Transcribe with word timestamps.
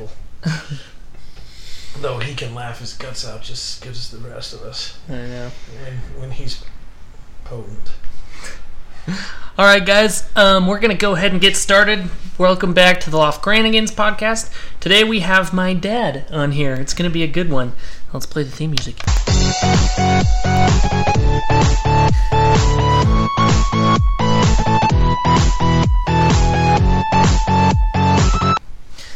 people. 0.00 0.10
Though 2.00 2.18
he 2.18 2.34
can 2.34 2.54
laugh 2.54 2.78
his 2.78 2.94
guts 2.94 3.26
out 3.26 3.42
just 3.42 3.76
as 3.76 3.84
good 3.84 3.96
as 3.96 4.10
the 4.10 4.18
rest 4.28 4.54
of 4.54 4.62
us 4.62 4.98
I 5.08 5.12
know. 5.12 5.50
when, 5.82 6.20
when 6.20 6.30
he's 6.30 6.64
potent. 7.44 7.90
All 9.58 9.66
right, 9.66 9.84
guys, 9.84 10.28
um, 10.36 10.66
we're 10.66 10.78
going 10.78 10.92
to 10.92 10.96
go 10.96 11.14
ahead 11.14 11.32
and 11.32 11.40
get 11.40 11.56
started. 11.56 12.08
Welcome 12.38 12.72
back 12.72 13.00
to 13.00 13.10
the 13.10 13.18
Lofgrannigans 13.18 13.92
podcast. 13.92 14.52
Today 14.78 15.04
we 15.04 15.20
have 15.20 15.52
my 15.52 15.74
dad 15.74 16.26
on 16.30 16.52
here. 16.52 16.74
It's 16.74 16.94
going 16.94 17.10
to 17.10 17.12
be 17.12 17.22
a 17.22 17.26
good 17.26 17.50
one. 17.50 17.72
Let's 18.12 18.26
play 18.26 18.44
the 18.44 18.50
theme 18.50 18.70
music. 18.70 19.00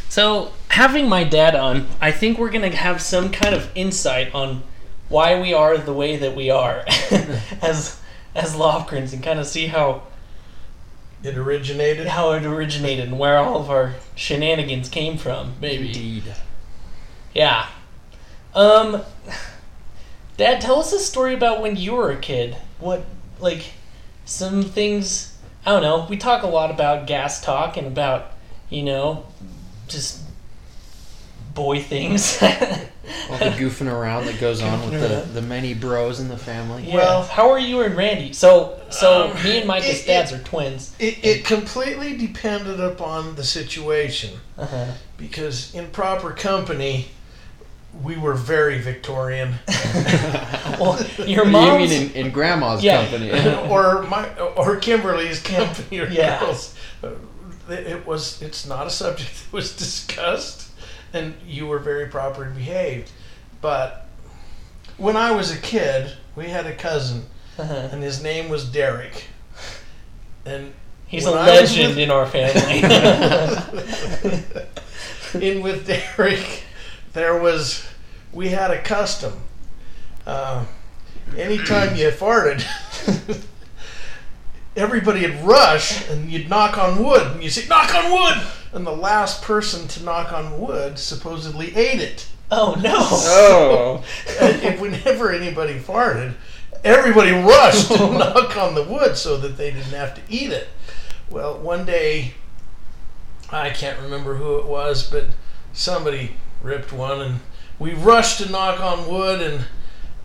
So, 0.09 0.53
having 0.75 1.09
my 1.09 1.23
dad 1.23 1.55
on, 1.55 1.87
I 2.01 2.11
think 2.11 2.37
we're 2.37 2.51
going 2.51 2.69
to 2.69 2.77
have 2.77 3.01
some 3.01 3.31
kind 3.31 3.55
of 3.55 3.71
insight 3.77 4.35
on 4.35 4.65
why 5.09 5.41
we 5.41 5.55
are 5.55 5.79
the 5.79 5.93
way 5.93 6.17
that 6.17 6.35
we 6.35 6.51
are 6.51 6.85
as 7.63 8.01
as 8.35 8.57
Lofgrens 8.57 9.13
and 9.13 9.23
kind 9.23 9.39
of 9.39 9.47
see 9.47 9.69
how 9.69 10.03
It 11.23 11.37
originated. 11.37 12.09
how 12.09 12.33
it 12.33 12.45
originated 12.45 13.07
and 13.07 13.21
where 13.21 13.39
all 13.39 13.61
of 13.61 13.71
our 13.71 13.95
shenanigans 14.17 14.89
came 14.89 15.17
from, 15.17 15.55
maybe. 15.61 15.87
Indeed. 15.87 16.35
Yeah. 17.33 17.69
Um 18.53 19.03
Dad, 20.37 20.61
tell 20.61 20.81
us 20.81 20.93
a 20.93 20.99
story 20.99 21.35
about 21.35 21.63
when 21.63 21.77
you 21.77 21.93
were 21.93 22.11
a 22.11 22.17
kid. 22.17 22.57
What 22.81 23.05
like 23.39 23.75
some 24.25 24.65
things 24.65 25.39
I 25.65 25.71
don't 25.71 25.83
know. 25.83 26.07
We 26.11 26.17
talk 26.17 26.43
a 26.43 26.49
lot 26.49 26.73
about 26.73 27.07
gas 27.07 27.41
talk 27.41 27.77
and 27.77 27.87
about, 27.87 28.33
you 28.71 28.83
know, 28.83 29.27
just 29.87 30.24
boy 31.55 31.81
things. 31.81 32.43
All 33.31 33.39
the 33.39 33.45
goofing 33.57 33.91
around 33.91 34.27
that 34.27 34.39
goes 34.41 34.63
on 34.63 34.91
with 34.91 35.01
the, 35.01 35.41
the 35.41 35.43
many 35.47 35.75
bros 35.75 36.21
in 36.21 36.29
the 36.29 36.37
family. 36.37 36.85
Yeah. 36.85 36.95
Well- 36.97 37.23
how 37.23 37.51
are 37.51 37.59
you 37.59 37.83
and 37.83 37.97
Randy? 37.97 38.33
So 38.33 38.81
so 38.91 39.31
Um, 39.31 39.45
me 39.45 39.59
and 39.59 39.67
Micah's 39.69 40.03
it- 40.03 40.07
dads 40.07 40.33
are 40.33 40.39
twins. 40.43 40.95
It, 40.99 41.25
it 41.25 41.45
completely 41.45 42.17
depended 42.17 42.81
upon 42.81 43.35
the 43.37 43.45
situation 43.45 44.39
Uh-huh. 44.59 44.87
because 45.17 45.75
in 45.75 45.87
proper 45.89 46.31
company, 46.33 47.09
we 48.03 48.17
were 48.17 48.35
very 48.35 48.79
Victorian. 48.81 49.55
Well, 50.81 50.99
your 51.19 51.45
you 51.45 51.53
mom's 51.53 51.91
mean 51.91 52.11
in, 52.11 52.27
in 52.27 52.33
grandma's 52.33 52.83
Yeah. 52.83 53.07
company? 53.07 53.31
or 53.71 54.03
my 54.05 54.29
or 54.57 54.77
Kimberly's 54.77 55.41
company 55.41 56.01
or 56.01 56.09
Yeah. 56.09 56.41
girls. 56.41 56.75
It 57.69 58.05
was 58.05 58.43
it's 58.43 58.67
not 58.67 58.87
a 58.87 58.91
subject 58.91 59.31
that 59.45 59.53
was 59.53 59.75
discussed, 59.77 60.64
and 61.15 61.35
you 61.47 61.67
were 61.67 61.79
very 61.79 62.07
proper 62.07 62.45
and 62.45 62.55
behaved. 62.55 63.11
But 63.61 64.07
when 64.99 65.17
I 65.17 65.31
was 65.31 65.51
a 65.51 65.59
kid, 65.59 66.13
we 66.37 66.49
had 66.49 66.67
a 66.67 66.75
cousin, 66.75 67.25
uh-huh. 67.59 67.89
and 67.93 68.03
his 68.03 68.23
name 68.23 68.49
was 68.49 68.69
Derek. 68.69 69.25
And 70.45 70.75
He's 71.07 71.27
a 71.27 71.31
legend 71.31 71.91
with- 71.91 71.99
in 71.99 72.11
our 72.11 72.27
family. 72.27 72.83
in 75.49 75.63
with 75.63 75.87
Derek, 75.87 76.65
there 77.13 77.39
was 77.39 77.87
we 78.33 78.49
had 78.49 78.71
a 78.71 78.83
custom. 78.83 79.33
Uh, 80.27 80.65
anytime 81.37 81.95
you 81.97 82.09
farted, 82.11 82.65
everybody 84.77 85.21
would 85.23 85.41
rush 85.43 86.09
and 86.09 86.31
you'd 86.31 86.49
knock 86.49 86.79
on 86.79 87.03
wood 87.03 87.27
and 87.33 87.43
you'd 87.43 87.53
say 87.53 87.67
knock 87.69 87.95
on 87.95 88.11
wood, 88.11 88.43
and 88.75 88.85
the 88.85 88.93
last 88.95 89.41
person 89.41 89.87
to 89.87 90.03
knock 90.03 90.33
on 90.33 90.61
wood 90.61 90.99
supposedly 90.99 91.75
ate 91.77 92.01
it. 92.01 92.29
oh 92.51 92.75
no! 92.81 92.93
oh. 93.01 94.05
And 94.41 94.63
if 94.63 94.81
whenever 94.81 95.31
anybody 95.31 95.79
farted, 95.79 96.35
everybody 96.83 97.31
rushed 97.31 97.93
to 97.93 98.11
knock 98.19 98.57
on 98.57 98.75
the 98.75 98.83
wood 98.83 99.17
so 99.17 99.37
that 99.39 99.57
they 99.57 99.71
didn't 99.71 99.93
have 99.93 100.15
to 100.15 100.21
eat 100.29 100.51
it. 100.51 100.69
Well, 101.31 101.59
one 101.59 101.87
day, 101.87 102.35
I 103.51 103.71
can't 103.71 104.01
remember 104.01 104.35
who 104.35 104.59
it 104.59 104.67
was, 104.67 105.09
but 105.09 105.27
somebody 105.73 106.37
ripped 106.61 106.93
one, 106.93 107.21
and 107.21 107.41
we 107.79 107.95
rushed 107.95 108.39
to 108.39 108.51
knock 108.51 108.81
on 108.81 109.09
wood, 109.09 109.41
and 109.41 109.65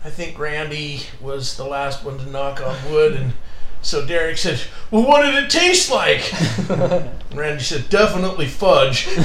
I 0.04 0.10
think 0.10 0.38
Randy 0.38 1.02
was 1.20 1.56
the 1.56 1.64
last 1.64 2.04
one 2.04 2.18
to 2.18 2.26
knock 2.28 2.60
on 2.60 2.90
wood, 2.90 3.14
and 3.14 3.32
so 3.82 4.04
Derek 4.06 4.36
said, 4.38 4.60
"Well, 4.90 5.06
what 5.06 5.22
did 5.22 5.34
it 5.44 5.50
taste 5.50 5.90
like?" 5.90 6.32
Randy 7.34 7.62
said, 7.64 7.88
"Definitely 7.88 8.46
fudge." 8.46 9.08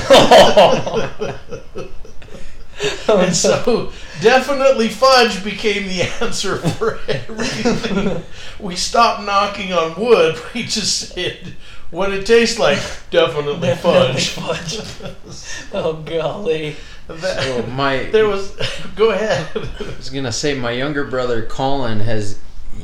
And 3.08 3.34
so, 3.34 3.94
definitely 4.22 4.90
fudge 4.90 5.42
became 5.46 5.88
the 5.88 6.02
answer 6.22 6.58
for 6.58 7.00
everything. 7.08 8.22
we 8.60 8.76
stopped 8.76 9.24
knocking 9.24 9.72
on 9.72 9.96
wood. 10.00 10.38
We 10.54 10.64
just 10.64 11.14
said, 11.14 11.56
"What 11.90 12.12
it 12.12 12.26
tastes 12.26 12.60
like?" 12.60 12.80
Definitely 13.12 13.70
Definitely 13.70 14.20
fudge. 14.22 14.78
fudge. 14.82 15.70
oh 15.74 15.94
golly! 15.94 16.76
That- 17.08 17.44
So 17.44 17.64
my 17.68 18.04
there 18.12 18.28
was. 18.28 18.52
Go 18.98 19.12
ahead. 19.12 19.48
I 19.56 19.96
was 19.98 20.10
gonna 20.10 20.34
say 20.34 20.54
my 20.54 20.72
younger 20.72 21.06
brother 21.06 21.44
Colin 21.46 22.02
has 22.02 22.38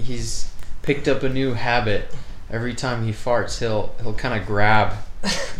he's 0.04 0.50
picked 0.82 1.08
up 1.08 1.24
a 1.24 1.30
new 1.30 1.54
habit. 1.54 2.14
Every 2.50 2.74
time 2.74 3.04
he 3.06 3.12
farts, 3.12 3.60
he'll 3.60 3.94
he'll 4.02 4.14
kind 4.14 4.40
of 4.40 4.46
grab 4.48 4.94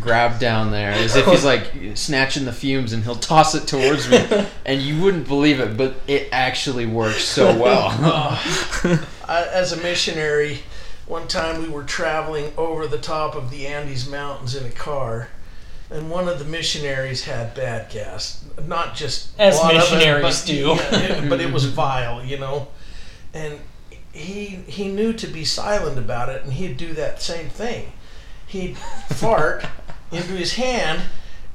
grab 0.02 0.40
down 0.40 0.72
there 0.72 0.92
as 0.92 1.16
if 1.16 1.26
he's 1.28 1.46
like 1.46 1.72
snatching 1.96 2.46
the 2.46 2.52
fumes, 2.52 2.92
and 2.94 3.04
he'll 3.04 3.16
toss 3.16 3.54
it 3.56 3.68
towards 3.68 4.10
me, 4.10 4.18
and 4.66 4.82
you 4.82 5.02
wouldn't 5.02 5.28
believe 5.28 5.60
it, 5.60 5.78
but 5.78 5.96
it 6.08 6.28
actually 6.32 6.86
works 6.86 7.24
so 7.24 7.56
well. 7.58 7.90
I, 9.28 9.48
as 9.54 9.72
a 9.72 9.78
missionary, 9.78 10.60
one 11.06 11.28
time 11.28 11.62
we 11.62 11.70
were 11.70 11.84
traveling 11.84 12.52
over 12.58 12.88
the 12.88 12.98
top 12.98 13.36
of 13.36 13.52
the 13.52 13.68
Andes 13.68 14.10
Mountains 14.10 14.56
in 14.56 14.66
a 14.66 14.72
car, 14.72 15.30
and 15.90 16.10
one 16.10 16.28
of 16.28 16.40
the 16.40 16.46
missionaries 16.46 17.24
had 17.26 17.54
bad 17.54 17.90
gas. 17.92 18.44
Not 18.66 18.96
just 18.96 19.30
As 19.40 19.58
a 19.58 19.62
lot 19.62 19.76
of 19.76 19.78
it, 19.78 19.92
missionaries 19.96 20.40
but- 20.42 20.48
do. 20.48 20.54
yeah, 20.98 21.24
it- 21.24 21.30
but 21.30 21.40
it 21.40 21.54
was 21.54 21.66
vile, 21.82 22.26
you 22.26 22.38
know. 22.40 22.68
And 23.34 23.60
he 24.14 24.60
he 24.68 24.88
knew 24.88 25.14
to 25.14 25.28
be 25.28 25.46
silent 25.46 25.98
about 25.98 26.30
it, 26.30 26.44
and 26.44 26.54
he'd 26.54 26.78
do 26.78 26.94
that 26.94 27.22
same 27.22 27.50
thing. 27.50 27.94
He'd 28.48 28.78
fart 28.78 29.66
into 30.12 30.34
his 30.34 30.56
hand, 30.56 31.04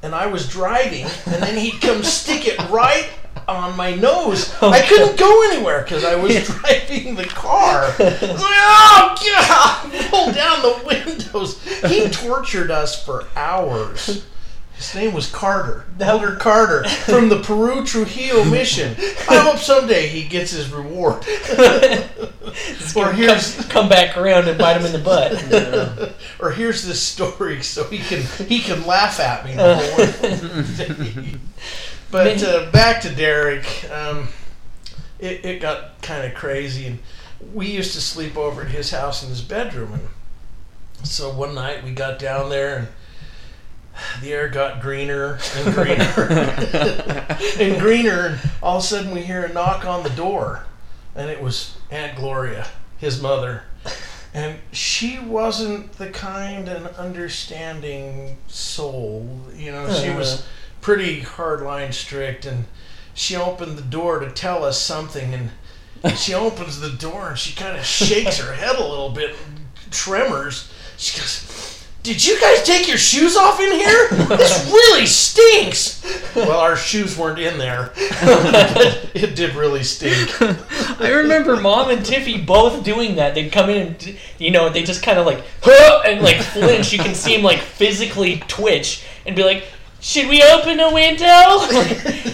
and 0.01 0.15
I 0.15 0.27
was 0.27 0.47
driving, 0.47 1.05
and 1.25 1.43
then 1.43 1.57
he'd 1.57 1.81
come 1.81 2.03
stick 2.03 2.47
it 2.47 2.57
right 2.69 3.09
on 3.47 3.77
my 3.77 3.93
nose. 3.95 4.53
I 4.61 4.81
couldn't 4.81 5.17
go 5.17 5.51
anywhere 5.51 5.83
because 5.83 6.03
I 6.03 6.15
was 6.15 6.47
driving 6.47 7.15
the 7.15 7.25
car. 7.25 7.83
I 7.83 8.17
was 8.21 8.21
like, 8.21 8.41
oh 8.41 9.15
god! 9.23 10.11
Roll 10.11 10.31
down 10.33 10.61
the 10.61 10.83
windows. 10.85 11.63
He 11.85 12.09
tortured 12.09 12.71
us 12.71 13.03
for 13.03 13.25
hours. 13.35 14.25
His 14.77 14.93
name 14.93 15.13
was 15.13 15.27
Carter, 15.29 15.85
Elder 15.99 16.35
Carter 16.35 16.87
from 16.87 17.29
the 17.29 17.39
Peru 17.39 17.83
Trujillo 17.83 18.43
mission. 18.43 18.95
I 19.27 19.39
hope 19.39 19.57
someday 19.57 20.05
he 20.05 20.27
gets 20.27 20.51
his 20.51 20.71
reward. 20.71 21.25
or 22.95 23.11
here's 23.11 23.55
come, 23.55 23.69
come 23.69 23.89
back 23.89 24.15
around 24.15 24.47
and 24.47 24.55
bite 24.55 24.77
him 24.79 24.85
in 24.85 24.91
the 24.91 24.99
butt. 24.99 26.13
or 26.39 26.51
here's 26.51 26.85
this 26.85 27.01
story 27.01 27.63
so 27.63 27.85
he 27.85 27.97
can 27.97 28.21
he 28.47 28.59
can 28.59 28.85
laugh 28.85 29.19
at 29.19 29.45
me 29.45 29.55
day. 29.55 31.39
But 32.09 32.41
uh, 32.41 32.71
back 32.71 33.01
to 33.01 33.09
Derek, 33.09 33.65
um, 33.91 34.29
it, 35.19 35.43
it 35.43 35.59
got 35.61 36.01
kind 36.01 36.25
of 36.25 36.35
crazy, 36.35 36.85
and 36.85 36.99
we 37.53 37.67
used 37.67 37.93
to 37.95 38.01
sleep 38.01 38.37
over 38.37 38.61
at 38.61 38.69
his 38.69 38.91
house 38.91 39.23
in 39.23 39.29
his 39.29 39.41
bedroom, 39.41 39.91
and 39.91 40.07
so 41.03 41.33
one 41.33 41.53
night 41.55 41.83
we 41.83 41.93
got 41.93 42.19
down 42.19 42.49
there 42.49 42.77
and. 42.77 42.87
The 44.21 44.33
air 44.33 44.47
got 44.49 44.81
greener 44.81 45.39
and 45.55 45.73
greener 45.73 46.13
and 47.59 47.79
greener, 47.79 48.25
and 48.27 48.39
all 48.61 48.77
of 48.77 48.83
a 48.83 48.85
sudden 48.85 49.11
we 49.11 49.21
hear 49.21 49.45
a 49.45 49.53
knock 49.53 49.85
on 49.85 50.03
the 50.03 50.09
door, 50.09 50.65
and 51.15 51.29
it 51.29 51.41
was 51.41 51.77
Aunt 51.91 52.17
Gloria, 52.17 52.67
his 52.97 53.21
mother, 53.21 53.63
and 54.33 54.59
she 54.71 55.19
wasn't 55.19 55.93
the 55.93 56.09
kind 56.09 56.67
and 56.67 56.87
understanding 56.87 58.37
soul. 58.47 59.41
You 59.55 59.71
know, 59.71 59.91
she 59.93 60.09
was 60.09 60.33
uh-huh. 60.33 60.43
pretty 60.81 61.21
hardline 61.21 61.93
strict, 61.93 62.45
and 62.45 62.65
she 63.13 63.35
opened 63.35 63.77
the 63.77 63.83
door 63.83 64.19
to 64.19 64.31
tell 64.31 64.63
us 64.63 64.81
something, 64.81 65.33
and 65.33 65.51
she 66.15 66.33
opens 66.33 66.79
the 66.79 66.91
door 66.91 67.29
and 67.29 67.39
she 67.39 67.55
kind 67.55 67.77
of 67.77 67.85
shakes 67.85 68.37
her 68.39 68.53
head 68.53 68.75
a 68.75 68.87
little 68.87 69.09
bit, 69.09 69.35
tremors. 69.91 70.71
She 70.97 71.19
goes, 71.19 71.76
"Did 72.07 72.23
you 72.25 72.39
guys 72.39 72.63
take 72.63 72.87
your 72.87 72.97
shoes 72.97 73.35
off 73.35 73.59
in 73.59 73.71
here? 73.73 74.07
This 74.37 74.65
really 74.71 75.05
stinks." 75.05 76.01
Well, 76.35 76.51
our 76.59 76.77
shoes 76.77 77.17
weren't 77.17 77.37
in 77.39 77.57
there. 77.57 77.91
but 78.21 79.09
it 79.13 79.35
did 79.35 79.55
really 79.55 79.83
stink. 79.83 80.41
I 81.01 81.09
remember 81.09 81.57
mom 81.57 81.89
and 81.89 82.01
Tiffy 82.05 82.45
both 82.45 82.83
doing 82.85 83.15
that. 83.15 83.35
They'd 83.35 83.51
come 83.51 83.69
in 83.69 83.87
and, 83.87 84.17
you 84.37 84.51
know, 84.51 84.69
they 84.69 84.83
just 84.83 85.03
kind 85.03 85.19
of 85.19 85.25
like, 85.25 85.43
huh, 85.61 86.03
and 86.05 86.21
like 86.21 86.37
flinch. 86.37 86.93
You 86.93 86.99
can 86.99 87.13
see 87.13 87.35
them 87.35 87.43
like 87.43 87.59
physically 87.59 88.41
twitch 88.47 89.03
and 89.25 89.35
be 89.35 89.43
like, 89.43 89.65
should 89.99 90.29
we 90.29 90.41
open 90.43 90.79
a 90.79 90.93
window? 90.93 91.25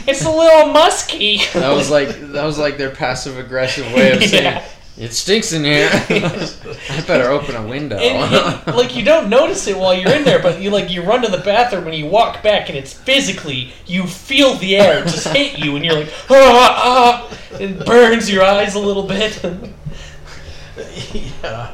it's 0.06 0.24
a 0.26 0.30
little 0.30 0.72
musky. 0.72 1.42
That 1.54 1.74
was 1.74 1.90
like 1.90 2.10
that 2.34 2.46
was 2.46 2.60
like 2.60 2.78
their 2.78 2.92
passive 2.92 3.40
aggressive 3.40 3.86
way 3.94 4.12
of 4.12 4.24
saying 4.30 4.44
Yeah. 4.44 4.66
It 4.98 5.13
stinks 5.13 5.51
in 5.51 5.63
here. 5.63 5.90
I 5.92 7.04
better 7.07 7.30
open 7.30 7.56
a 7.56 7.66
window. 7.68 7.98
And, 7.98 8.63
and, 8.68 8.75
like 8.75 8.95
you 8.95 9.04
don't 9.04 9.30
notice 9.30 9.68
it 9.68 9.78
while 9.78 9.94
you're 9.94 10.12
in 10.12 10.24
there, 10.24 10.42
but 10.42 10.62
you 10.62 10.69
like 10.69 10.92
you 10.92 11.01
run 11.04 11.22
to 11.24 11.31
the 11.31 11.40
bathroom 11.40 11.88
and 11.88 11.95
you 11.95 12.06
walk 12.06 12.44
back, 12.44 12.69
and 12.69 12.78
it's 12.78 12.94
physically 12.94 13.74
you 13.86 14.06
feel 14.06 14.54
the 14.56 14.75
air 14.75 15.01
just 15.04 15.28
hit 15.28 15.57
you, 15.57 15.75
and 15.75 15.84
you're 15.84 15.95
like 15.95 16.13
ah 16.30 17.30
ah, 17.31 17.40
it 17.60 17.86
burns 17.86 18.30
your 18.30 18.44
eyes 18.44 18.75
a 18.75 18.80
little 18.80 19.07
bit. 19.07 19.44
yeah. 21.13 21.74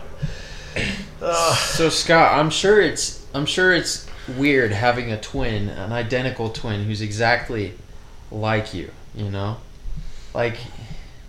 Uh, 1.22 1.56
so 1.56 1.90
Scott, 1.90 2.38
I'm 2.38 2.50
sure 2.50 2.82
it's 2.82 3.26
I'm 3.34 3.46
sure 3.46 3.74
it's 3.74 4.08
weird 4.38 4.72
having 4.72 5.12
a 5.12 5.20
twin, 5.20 5.70
an 5.70 5.92
identical 5.92 6.50
twin 6.50 6.86
who's 6.86 7.02
exactly 7.02 7.74
like 8.32 8.74
you, 8.74 8.92
you 9.16 9.30
know? 9.30 9.58
Like 10.34 10.58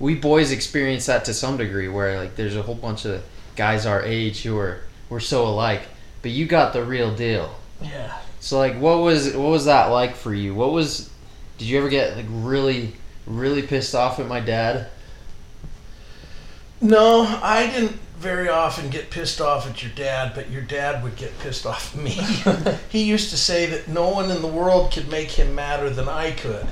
we 0.00 0.14
boys 0.14 0.50
experience 0.50 1.06
that 1.06 1.26
to 1.26 1.34
some 1.34 1.56
degree 1.56 1.86
where 1.86 2.18
like 2.18 2.34
there's 2.34 2.56
a 2.56 2.62
whole 2.62 2.74
bunch 2.74 3.04
of 3.04 3.22
guys 3.54 3.86
our 3.86 4.02
age 4.02 4.42
who 4.42 4.58
are 4.58 4.80
we're 5.08 5.20
so 5.20 5.46
alike, 5.46 5.82
but 6.22 6.30
you 6.30 6.46
got 6.46 6.72
the 6.72 6.82
real 6.82 7.14
deal. 7.14 7.54
yeah. 7.80 8.18
So 8.40 8.58
like 8.58 8.76
what 8.78 8.98
was 8.98 9.34
what 9.34 9.50
was 9.50 9.66
that 9.66 9.86
like 9.86 10.16
for 10.16 10.34
you? 10.34 10.54
What 10.54 10.72
was 10.72 11.10
did 11.58 11.68
you 11.68 11.78
ever 11.78 11.88
get 11.88 12.16
like 12.16 12.26
really 12.28 12.94
really 13.26 13.62
pissed 13.62 13.94
off 13.94 14.18
at 14.18 14.26
my 14.26 14.40
dad? 14.40 14.88
no, 16.80 17.22
I 17.42 17.66
didn't 17.66 17.98
very 18.16 18.48
often 18.48 18.90
get 18.90 19.10
pissed 19.10 19.40
off 19.40 19.68
at 19.68 19.82
your 19.82 19.92
dad, 19.92 20.32
but 20.34 20.50
your 20.50 20.62
dad 20.62 21.02
would 21.02 21.16
get 21.16 21.38
pissed 21.40 21.66
off 21.66 21.94
at 21.94 22.02
me. 22.02 22.76
he 22.90 23.02
used 23.04 23.30
to 23.30 23.36
say 23.36 23.66
that 23.66 23.88
no 23.88 24.08
one 24.10 24.30
in 24.30 24.42
the 24.42 24.48
world 24.48 24.92
could 24.92 25.08
make 25.10 25.30
him 25.30 25.54
madder 25.54 25.88
than 25.88 26.08
I 26.08 26.32
could. 26.32 26.66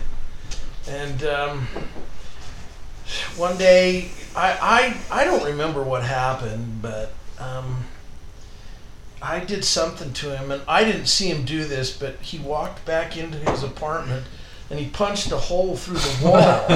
And 0.86 1.24
um, 1.24 1.66
one 3.36 3.56
day, 3.56 4.10
I, 4.36 4.96
I, 5.10 5.20
I 5.20 5.24
don't 5.24 5.44
remember 5.44 5.82
what 5.82 6.02
happened, 6.02 6.82
but 6.82 7.12
um, 7.38 7.84
I 9.22 9.40
did 9.40 9.64
something 9.64 10.12
to 10.14 10.36
him, 10.36 10.50
and 10.50 10.62
I 10.68 10.84
didn't 10.84 11.06
see 11.06 11.28
him 11.28 11.44
do 11.44 11.64
this, 11.64 11.96
but 11.96 12.16
he 12.20 12.38
walked 12.38 12.84
back 12.84 13.16
into 13.16 13.38
his 13.50 13.62
apartment 13.62 14.24
and 14.70 14.78
he 14.78 14.86
punched 14.86 15.32
a 15.32 15.36
hole 15.38 15.76
through 15.76 15.96
the 15.96 16.28
wall 16.28 16.66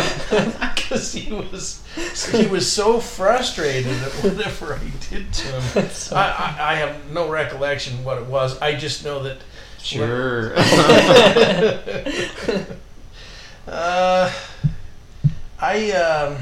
because 0.74 1.12
he 1.12 1.30
was 1.30 1.84
he 2.32 2.46
was 2.46 2.70
so 2.70 2.98
frustrated 2.98 3.92
at 3.92 4.12
whatever 4.24 4.74
I 4.76 4.90
did 5.10 5.30
to 5.30 5.60
him. 5.60 5.90
So 5.90 6.16
I, 6.16 6.28
I, 6.28 6.72
I 6.72 6.74
have 6.76 7.10
no 7.10 7.28
recollection 7.28 8.02
what 8.02 8.16
it 8.16 8.26
was. 8.26 8.58
I 8.62 8.76
just 8.76 9.04
know 9.04 9.22
that 9.24 9.38
Sure. 9.82 10.54
uh, 13.66 14.32
I 15.62 15.92
um, 15.92 16.38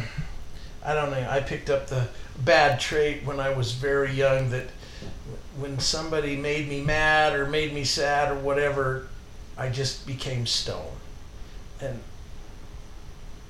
I 0.82 0.94
don't 0.94 1.11
know. 1.11 1.28
I 1.28 1.40
picked 1.40 1.69
up 1.69 1.88
the 1.88 2.08
bad 2.43 2.81
trait 2.81 3.22
when 3.26 3.38
I 3.38 3.50
was 3.50 3.72
very 3.72 4.12
young 4.12 4.49
that 4.49 4.69
when 5.58 5.78
somebody 5.78 6.37
made 6.37 6.70
me 6.70 6.81
mad 6.81 7.34
or 7.34 7.44
made 7.44 7.75
me 7.75 7.84
sad 7.84 8.32
or 8.32 8.37
whatever, 8.37 9.08
I 9.58 9.69
just 9.69 10.06
became 10.06 10.46
stone 10.46 10.96
and 11.82 12.00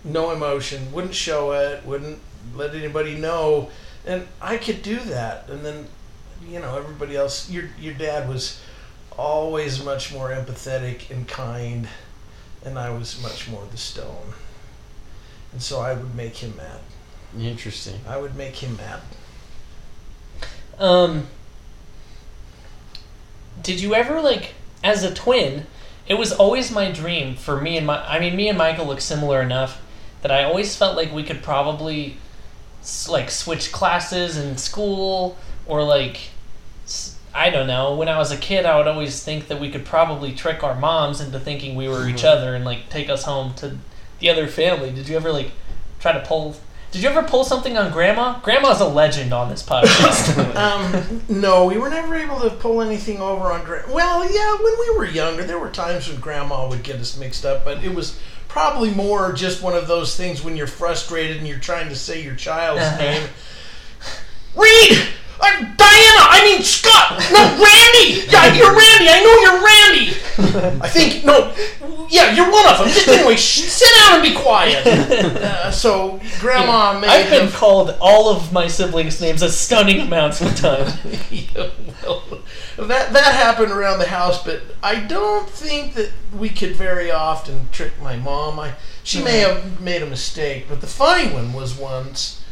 no 0.02 0.32
emotion. 0.32 0.90
Wouldn't 0.90 1.14
show 1.14 1.52
it. 1.52 1.86
Wouldn't 1.86 2.18
let 2.56 2.74
anybody 2.74 3.14
know. 3.14 3.70
And 4.04 4.26
I 4.42 4.56
could 4.56 4.82
do 4.82 4.98
that. 4.98 5.48
And 5.48 5.64
then, 5.64 5.86
you 6.48 6.58
know, 6.58 6.76
everybody 6.76 7.16
else. 7.16 7.48
Your 7.48 7.66
your 7.78 7.94
dad 7.94 8.28
was 8.28 8.60
always 9.16 9.84
much 9.84 10.12
more 10.12 10.30
empathetic 10.30 11.10
and 11.12 11.28
kind 11.28 11.86
and 12.64 12.76
I 12.76 12.90
was 12.90 13.22
much 13.22 13.48
more 13.48 13.64
the 13.70 13.76
stone. 13.76 14.34
And 15.52 15.62
so 15.62 15.80
I 15.80 15.94
would 15.94 16.14
make 16.14 16.36
him 16.36 16.56
mad. 16.56 16.80
Interesting. 17.38 18.00
I 18.08 18.18
would 18.18 18.36
make 18.36 18.56
him 18.56 18.76
mad. 18.76 19.00
Um, 20.78 21.26
did 23.62 23.80
you 23.80 23.94
ever 23.94 24.20
like 24.20 24.54
as 24.82 25.04
a 25.04 25.14
twin? 25.14 25.66
It 26.08 26.14
was 26.14 26.32
always 26.32 26.70
my 26.72 26.90
dream 26.90 27.36
for 27.36 27.60
me 27.60 27.76
and 27.76 27.86
my. 27.86 28.04
I 28.04 28.18
mean, 28.18 28.34
me 28.34 28.48
and 28.48 28.58
Michael 28.58 28.86
look 28.86 29.00
similar 29.00 29.42
enough 29.42 29.80
that 30.22 30.30
I 30.30 30.44
always 30.44 30.76
felt 30.76 30.96
like 30.96 31.12
we 31.12 31.22
could 31.22 31.42
probably 31.42 32.16
like 33.08 33.30
switch 33.30 33.72
classes 33.72 34.36
in 34.36 34.56
school 34.56 35.36
or 35.66 35.84
like 35.84 36.30
I 37.32 37.50
don't 37.50 37.66
know. 37.66 37.94
When 37.94 38.08
I 38.08 38.18
was 38.18 38.32
a 38.32 38.36
kid, 38.36 38.66
I 38.66 38.76
would 38.76 38.88
always 38.88 39.22
think 39.22 39.48
that 39.48 39.60
we 39.60 39.70
could 39.70 39.84
probably 39.84 40.34
trick 40.34 40.64
our 40.64 40.74
moms 40.74 41.20
into 41.20 41.38
thinking 41.38 41.76
we 41.76 41.88
were 41.88 42.08
each 42.08 42.24
other 42.24 42.54
and 42.54 42.64
like 42.64 42.88
take 42.88 43.08
us 43.08 43.24
home 43.24 43.54
to 43.54 43.78
the 44.20 44.30
other 44.30 44.46
family. 44.46 44.90
Did 44.92 45.08
you 45.08 45.16
ever 45.16 45.32
like 45.32 45.50
try 45.98 46.12
to 46.12 46.20
pull? 46.20 46.56
Did 46.92 47.02
you 47.02 47.08
ever 47.08 47.22
pull 47.22 47.44
something 47.44 47.76
on 47.78 47.92
Grandma? 47.92 48.40
Grandma's 48.40 48.80
a 48.80 48.88
legend 48.88 49.32
on 49.32 49.48
this 49.48 49.62
podcast. 49.62 50.36
Um, 50.60 51.22
no, 51.28 51.64
we 51.66 51.78
were 51.78 51.88
never 51.88 52.14
able 52.16 52.40
to 52.40 52.50
pull 52.50 52.82
anything 52.82 53.18
over 53.20 53.44
on 53.52 53.64
Grandma. 53.64 53.92
Well, 53.94 54.24
yeah, 54.32 54.54
when 54.62 54.74
we 54.78 54.96
were 54.96 55.06
younger, 55.06 55.44
there 55.44 55.58
were 55.58 55.70
times 55.70 56.08
when 56.08 56.20
Grandma 56.20 56.68
would 56.68 56.82
get 56.82 56.96
us 56.96 57.16
mixed 57.16 57.44
up, 57.46 57.64
but 57.64 57.82
it 57.84 57.94
was 57.94 58.18
probably 58.48 58.90
more 58.90 59.32
just 59.32 59.62
one 59.62 59.74
of 59.74 59.86
those 59.86 60.16
things 60.16 60.42
when 60.42 60.56
you're 60.56 60.66
frustrated 60.66 61.36
and 61.36 61.46
you're 61.46 61.58
trying 61.60 61.88
to 61.88 61.94
say 61.96 62.22
your 62.22 62.34
child's 62.34 62.82
Uh-huh. 62.82 62.98
name. 62.98 63.28
Reed! 64.56 64.98
Uh, 65.40 65.50
Diana! 65.60 66.22
I 66.28 66.40
mean 66.44 66.62
Scott! 66.62 67.18
No, 67.32 67.40
Randy! 67.56 68.26
Yeah, 68.30 68.52
you're 68.52 68.76
Randy! 68.76 69.08
I 69.08 69.20
know 69.24 69.36
you're 69.40 69.62
Randy! 69.64 70.80
I 70.82 70.88
think, 70.88 71.24
no, 71.24 71.54
yeah, 72.10 72.34
you're 72.34 72.50
one 72.50 72.66
of 72.68 72.78
them. 72.78 72.88
Just 72.88 73.08
anyway, 73.08 73.36
sh- 73.36 73.62
sit 73.62 73.88
down 74.00 74.20
and 74.20 74.22
be 74.22 74.34
quiet. 74.38 74.86
Uh, 75.40 75.70
so, 75.70 76.20
Grandma 76.40 76.98
made 76.98 77.08
I've 77.08 77.30
been 77.30 77.46
him- 77.46 77.52
called 77.52 77.96
all 78.00 78.28
of 78.28 78.52
my 78.52 78.66
siblings' 78.66 79.20
names 79.20 79.42
a 79.42 79.50
stunning 79.50 80.00
amount 80.00 80.40
of 80.40 80.54
time. 80.56 80.92
Yeah, 81.30 81.70
well, 82.02 82.22
that 82.76 83.12
that 83.12 83.34
happened 83.34 83.70
around 83.72 83.98
the 84.00 84.08
house, 84.08 84.42
but 84.42 84.62
I 84.82 84.96
don't 85.00 85.48
think 85.48 85.94
that 85.94 86.10
we 86.36 86.48
could 86.48 86.74
very 86.74 87.10
often 87.10 87.68
trick 87.72 87.92
my 88.02 88.16
mom. 88.16 88.58
I 88.58 88.74
she 89.04 89.22
may 89.22 89.38
have 89.40 89.80
made 89.80 90.02
a 90.02 90.06
mistake, 90.06 90.66
but 90.68 90.80
the 90.80 90.86
funny 90.86 91.32
one 91.32 91.52
was 91.52 91.76
once 91.78 92.42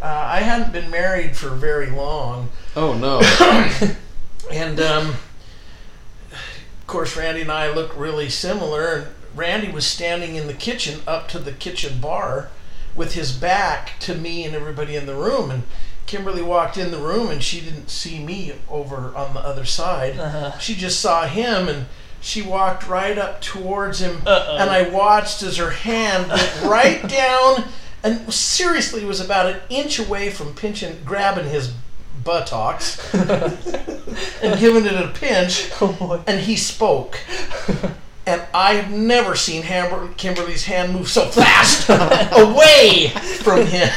uh, 0.00 0.04
I 0.06 0.40
hadn't 0.40 0.72
been 0.72 0.90
married 0.90 1.36
for 1.36 1.50
very 1.50 1.90
long, 1.90 2.48
Oh 2.76 2.92
no. 2.94 3.20
and 4.50 4.80
um, 4.80 5.08
of 5.08 5.29
course 6.90 7.16
Randy 7.16 7.42
and 7.42 7.52
I 7.52 7.72
look 7.72 7.96
really 7.96 8.28
similar. 8.28 8.92
And 8.92 9.06
Randy 9.34 9.70
was 9.70 9.86
standing 9.86 10.34
in 10.34 10.46
the 10.46 10.54
kitchen, 10.54 11.00
up 11.06 11.28
to 11.28 11.38
the 11.38 11.52
kitchen 11.52 12.00
bar, 12.00 12.50
with 12.94 13.14
his 13.14 13.32
back 13.32 13.92
to 14.00 14.14
me 14.14 14.44
and 14.44 14.54
everybody 14.54 14.96
in 14.96 15.06
the 15.06 15.14
room, 15.14 15.50
and. 15.50 15.62
Kimberly 16.06 16.42
walked 16.42 16.76
in 16.76 16.90
the 16.90 16.98
room 16.98 17.30
and 17.30 17.40
she 17.40 17.60
didn't 17.60 17.88
see 17.88 18.18
me 18.18 18.52
over 18.68 19.14
on 19.14 19.32
the 19.32 19.38
other 19.38 19.64
side. 19.64 20.18
Uh-huh. 20.18 20.58
She 20.58 20.74
just 20.74 20.98
saw 20.98 21.28
him 21.28 21.68
and 21.68 21.86
she 22.20 22.42
walked 22.42 22.88
right 22.88 23.16
up 23.16 23.40
towards 23.40 24.00
him 24.00 24.22
Uh-oh. 24.26 24.56
and 24.56 24.70
I 24.70 24.88
watched 24.88 25.44
as 25.44 25.58
her 25.58 25.70
hand 25.70 26.28
went 26.28 26.62
right 26.64 27.08
down 27.08 27.68
and 28.02 28.32
seriously 28.32 29.04
was 29.04 29.20
about 29.20 29.46
an 29.46 29.60
inch 29.68 30.00
away 30.00 30.30
from 30.30 30.54
pinching 30.54 30.98
grabbing 31.04 31.46
his 31.46 31.72
buttocks 32.24 32.98
and 33.14 34.58
giving 34.58 34.86
it 34.86 34.94
a 34.94 35.08
pinch 35.14 35.70
Oh 35.80 35.92
boy. 35.98 36.20
and 36.26 36.40
he 36.40 36.56
spoke. 36.56 37.18
And 38.26 38.42
I've 38.54 38.90
never 38.92 39.34
seen 39.34 39.62
Hamber- 39.62 40.14
Kimberly's 40.16 40.64
hand 40.64 40.92
move 40.92 41.08
so 41.08 41.26
fast 41.26 41.88
away 42.32 43.08
from 43.42 43.66
him. 43.66 43.88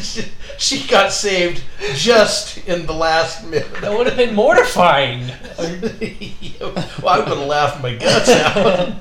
she, 0.00 0.24
she 0.58 0.86
got 0.86 1.10
saved 1.12 1.62
just 1.94 2.58
in 2.68 2.86
the 2.86 2.92
last 2.92 3.44
minute. 3.46 3.72
That 3.80 3.96
would 3.96 4.06
have 4.06 4.16
been 4.16 4.34
mortifying. 4.34 5.28
well, 5.58 7.08
I 7.08 7.18
would 7.18 7.28
have 7.28 7.38
laughed 7.38 7.82
my 7.82 7.94
guts 7.96 8.28
out. 8.28 8.94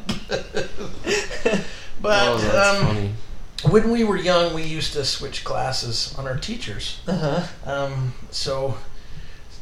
but 2.02 2.28
oh, 2.28 2.38
that's 2.38 2.80
um, 2.80 2.86
funny. 2.86 3.12
When 3.64 3.90
we 3.90 4.04
were 4.04 4.18
young, 4.18 4.54
we 4.54 4.64
used 4.64 4.94
to 4.94 5.04
switch 5.04 5.44
classes 5.44 6.14
on 6.18 6.28
our 6.28 6.38
teachers. 6.38 7.00
Uh-huh. 7.08 7.48
Um, 7.66 8.14
so 8.30 8.78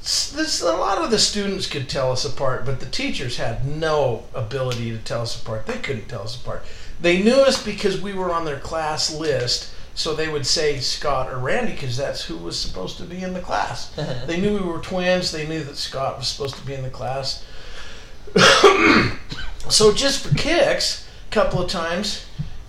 this, 0.02 0.62
a 0.62 0.74
lot 0.74 1.00
of 1.00 1.12
the 1.12 1.18
students 1.18 1.66
could 1.66 1.90
tell 1.90 2.12
us 2.12 2.26
apart, 2.26 2.66
but 2.66 2.80
the 2.80 2.86
teachers 2.86 3.38
had 3.38 3.66
no 3.66 4.26
ability 4.34 4.92
to 4.92 4.98
tell 4.98 5.22
us 5.22 5.42
apart. 5.42 5.66
They 5.66 5.80
couldn't 5.80 6.08
tell 6.08 6.24
us 6.24 6.40
apart. 6.40 6.64
They 7.02 7.24
knew 7.24 7.36
us 7.36 7.64
because 7.64 8.00
we 8.00 8.14
were 8.14 8.32
on 8.32 8.46
their 8.46 8.60
class 8.60 9.14
list, 9.14 9.72
so 9.96 10.14
they 10.14 10.28
would 10.28 10.46
say 10.46 10.80
Scott 10.80 11.32
or 11.32 11.40
Randy 11.40 11.72
because 11.72 11.98
that's 11.98 12.24
who 12.24 12.38
was 12.38 12.60
supposed 12.60 12.98
to 12.98 13.04
be 13.04 13.24
in 13.24 13.34
the 13.34 13.42
class. 13.42 13.98
Uh-huh. 13.98 14.26
They 14.26 14.40
knew 14.40 14.60
we 14.60 14.66
were 14.66 14.80
twins. 14.80 15.32
They 15.32 15.48
knew 15.48 15.64
that 15.64 15.78
Scott 15.78 16.18
was 16.18 16.28
supposed 16.28 16.56
to 16.56 16.66
be 16.66 16.74
in 16.74 16.84
the 16.84 16.90
class. 16.90 17.46
so 19.70 19.94
just 19.94 20.26
for 20.26 20.36
kicks, 20.36 21.08
a 21.30 21.34
couple 21.34 21.62
of 21.62 21.70
times, 21.70 22.26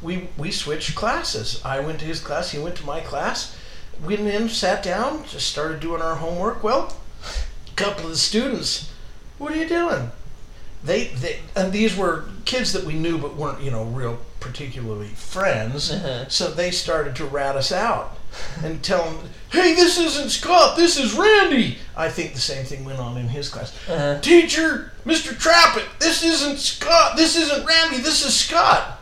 we 0.07 0.29
we 0.39 0.51
switched 0.51 0.95
classes. 0.95 1.61
I 1.65 1.81
went 1.81 1.99
to 2.01 2.07
his 2.07 2.21
class. 2.21 2.53
He 2.53 2.59
went 2.59 2.77
to 2.77 2.87
my 2.87 3.01
class. 3.01 3.57
Went 4.03 4.21
in, 4.21 4.49
sat 4.49 4.83
down, 4.83 5.25
just 5.25 5.49
started 5.49 5.81
doing 5.81 6.03
our 6.03 6.17
homework. 6.17 6.63
Well, 6.63 6.97
a 7.67 7.75
couple 7.77 8.05
of 8.05 8.11
the 8.11 8.17
students, 8.17 8.93
what 9.39 9.53
are 9.53 9.57
you 9.57 9.67
doing? 9.67 10.11
they, 10.87 11.05
they 11.09 11.41
and 11.55 11.73
these 11.73 11.97
were 11.97 12.25
kids 12.45 12.73
that 12.73 12.85
we 12.85 12.95
knew 12.95 13.19
but 13.19 13.37
weren't 13.37 13.61
you 13.61 13.71
know 13.71 13.85
real 13.85 14.19
particularly 14.41 15.09
friends. 15.09 15.91
Uh-huh. 15.91 16.29
So 16.29 16.51
they 16.51 16.71
started 16.71 17.17
to 17.17 17.25
rat 17.25 17.57
us 17.57 17.73
out 17.73 18.17
and 18.63 18.83
tell 18.83 19.05
them, 19.05 19.31
"Hey, 19.51 19.75
this 19.75 19.99
isn't 19.99 20.31
Scott. 20.31 20.77
This 20.77 20.99
is 20.99 21.15
Randy." 21.15 21.79
I 21.97 22.09
think 22.09 22.35
the 22.35 22.41
same 22.41 22.65
thing 22.65 22.85
went 22.85 23.01
on 23.01 23.17
in 23.17 23.29
his 23.29 23.49
class. 23.49 23.75
Uh-huh. 23.89 24.21
Teacher, 24.21 24.93
Mr. 25.05 25.33
Trappett, 25.33 25.87
this 25.99 26.23
isn't 26.23 26.59
Scott. 26.59 27.17
This 27.17 27.37
isn't 27.37 27.67
Randy. 27.67 27.99
This 27.99 28.25
is 28.25 28.35
Scott. 28.35 28.96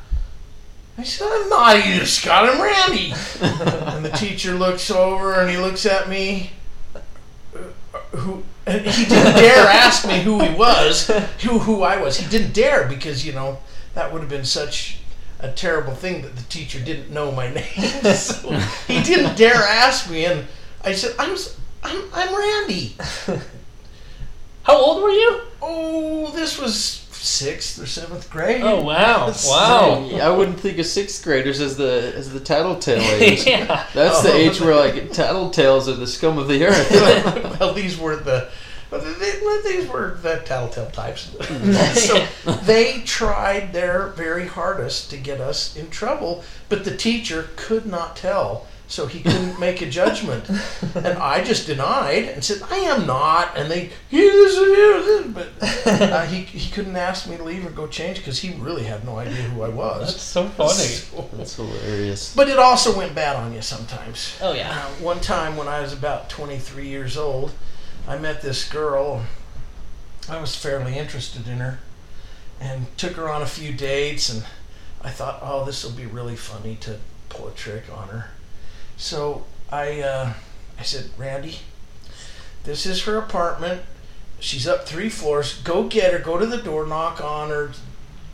I 0.97 1.03
said, 1.03 1.27
I'm 1.31 1.49
not 1.49 1.77
either 1.77 2.07
Scott. 2.07 2.49
I'm 2.49 2.61
Randy. 2.63 3.13
and 3.41 4.05
the 4.05 4.11
teacher 4.17 4.55
looks 4.55 4.91
over 4.91 5.35
and 5.35 5.51
he 5.51 5.57
looks 5.59 5.85
at 5.87 6.09
me. 6.09 6.51
uh, 6.95 7.99
Who 8.17 8.43
and 8.67 8.87
he 8.87 9.05
didn't 9.05 9.35
dare 9.35 9.67
ask 9.67 10.07
me 10.07 10.21
who 10.21 10.41
he 10.41 10.55
was, 10.55 11.09
who 11.43 11.59
who 11.59 11.83
I 11.83 12.01
was. 12.01 12.17
He 12.19 12.27
didn't 12.31 12.53
dare 12.55 12.89
because 12.89 13.27
you 13.27 13.33
know 13.35 13.59
that 13.95 14.11
would 14.13 14.21
have 14.21 14.31
been 14.31 14.45
such 14.47 14.99
a 15.41 15.51
terrible 15.53 15.95
thing 15.95 16.23
that 16.23 16.35
the 16.37 16.43
teacher 16.45 16.81
didn't 16.81 17.11
know 17.11 17.31
my 17.31 17.51
name. 17.53 18.15
so 18.15 18.51
he 18.89 19.03
didn't 19.03 19.37
dare 19.37 19.55
ask 19.57 20.09
me, 20.11 20.25
and 20.25 20.47
I 20.83 20.93
said, 20.95 21.15
"I'm 21.19 21.37
I'm, 21.83 22.03
I'm 22.15 22.35
Randy." 22.35 22.97
How 24.63 24.79
old 24.79 25.03
were 25.03 25.11
you? 25.11 25.41
Oh, 25.61 26.31
this 26.31 26.59
was 26.59 27.04
sixth 27.25 27.81
or 27.81 27.87
seventh 27.87 28.29
grade. 28.31 28.63
Oh 28.63 28.83
wow, 28.83 29.31
So- 29.33 29.51
wow. 29.51 30.09
I 30.21 30.29
wouldn't 30.31 30.61
think 30.61 30.79
of 30.79 30.87
sixth 30.87 31.25
graders 31.25 31.61
as 31.61 31.77
the 31.77 32.13
as 32.17 32.33
the 32.33 32.41
tattletale 32.41 33.01
age. 33.21 33.47
yeah. 33.47 33.87
That's 33.95 34.23
the 34.23 34.33
Oh. 34.33 34.37
age 34.37 34.61
where 34.61 34.75
like 34.77 34.95
tattletales 35.11 35.89
are 35.89 35.95
the 35.97 36.07
scum 36.07 36.39
of 36.39 36.49
the 36.49 36.67
earth. 36.67 36.91
well, 37.61 37.73
these 37.75 37.99
were 37.99 38.17
the. 38.17 38.49
well, 38.91 39.01
they- 39.01 39.41
well, 39.43 39.63
These 39.63 39.89
were 39.89 40.19
the 40.23 40.43
tattletale 40.45 40.91
types. 40.91 41.31
Mm. 41.31 41.75
so 41.97 42.55
they 42.65 43.01
tried 43.05 43.73
their 43.73 44.09
very 44.09 44.47
hardest 44.47 45.11
to 45.11 45.17
get 45.17 45.41
us 45.41 45.75
in 45.77 45.91
trouble, 45.91 46.45
but 46.69 46.85
the 46.85 46.97
teacher 46.97 47.49
could 47.57 47.87
not 47.87 48.17
tell, 48.17 48.67
so 48.95 49.07
he 49.07 49.21
couldn't 49.21 49.59
make 49.59 49.83
a 49.83 49.91
judgment. 49.91 50.49
And 50.95 51.19
I 51.19 51.43
just 51.43 51.67
denied 51.67 52.25
and 52.25 52.45
said, 52.45 52.63
"I 52.71 52.77
am 52.93 53.07
not." 53.07 53.57
And 53.57 53.69
they, 53.71 53.91
"Here, 54.09 54.31
this 54.33 54.57
is 54.57 54.77
here, 54.77 55.03
this," 55.03 55.27
but 55.35 56.03
uh, 56.13 56.25
he 56.27 56.43
he 56.43 56.71
couldn't 56.71 56.97
ask 56.97 57.29
me 57.29 57.37
to 57.37 57.43
leave 57.43 57.67
or 57.67 57.71
go 57.71 57.87
change 57.89 58.19
because 58.19 58.39
he 58.39 58.51
really 58.55 58.85
had 58.85 59.05
no 59.05 59.19
idea 59.19 59.43
who 59.53 59.63
I 59.63 59.69
was. 59.69 60.13
That's 60.13 60.23
so 60.23 60.47
funny. 60.49 60.71
So- 60.75 61.29
That's 61.33 61.57
hilarious. 61.57 62.35
but 62.35 62.49
it 62.49 62.59
also 62.59 62.97
went 62.97 63.15
bad 63.15 63.37
on 63.37 63.53
you 63.53 63.63
sometimes. 63.63 64.39
Oh 64.41 64.53
yeah. 64.55 64.71
Uh, 64.71 64.89
one 65.03 65.21
time 65.21 65.57
when 65.57 65.67
I 65.69 65.81
was 65.81 65.93
about 65.93 66.31
23 66.31 66.87
years 66.89 67.17
old, 67.17 67.51
I 68.07 68.17
met 68.19 68.43
this 68.43 68.69
girl. 68.69 69.25
I 70.29 70.41
was 70.41 70.55
fairly 70.57 70.97
interested 70.97 71.47
in 71.49 71.59
her 71.59 71.79
and 72.61 72.87
took 72.97 73.13
her 73.17 73.29
on 73.29 73.43
a 73.43 73.47
few 73.47 73.73
dates 73.73 74.29
and 74.33 74.45
I 75.03 75.11
thought, 75.11 75.41
"Oh, 75.43 75.65
this 75.65 75.83
will 75.85 75.93
be 76.05 76.07
really 76.07 76.37
funny 76.37 76.77
to 76.87 76.99
pull 77.29 77.49
a 77.49 77.53
trick 77.53 77.85
on 77.93 78.09
her." 78.09 78.31
So, 78.97 79.45
I 79.71 80.01
uh, 80.01 80.33
I 80.79 80.83
said, 80.83 81.11
"Randy, 81.17 81.59
this 82.65 82.87
is 82.87 83.05
her 83.05 83.17
apartment. 83.17 83.83
She's 84.41 84.67
up 84.67 84.87
3 84.87 85.09
floors. 85.09 85.61
Go 85.63 85.85
get 85.85 86.13
her. 86.13 86.19
Go 86.19 86.39
to 86.39 86.47
the 86.47 86.59
door, 86.59 86.87
knock 86.87 87.23
on 87.23 87.51
her. 87.51 87.73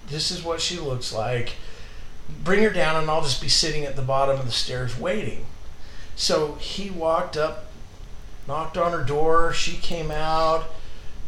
This 0.09 0.31
is 0.31 0.43
what 0.43 0.61
she 0.61 0.79
looks 0.79 1.12
like. 1.12 1.55
Bring 2.43 2.62
her 2.62 2.71
down 2.71 2.97
and 2.97 3.11
I'll 3.11 3.23
just 3.23 3.40
be 3.40 3.49
sitting 3.49 3.85
at 3.85 3.97
the 3.97 4.02
bottom 4.02 4.38
of 4.38 4.47
the 4.47 4.52
stairs 4.52 4.99
waiting." 4.99 5.47
So 6.17 6.55
he 6.57 6.90
walked 6.90 7.37
up, 7.37 7.67
knocked 8.47 8.76
on 8.76 8.93
her 8.93 9.05
door. 9.05 9.52
She 9.52 9.76
came 9.76 10.11
out. 10.11 10.64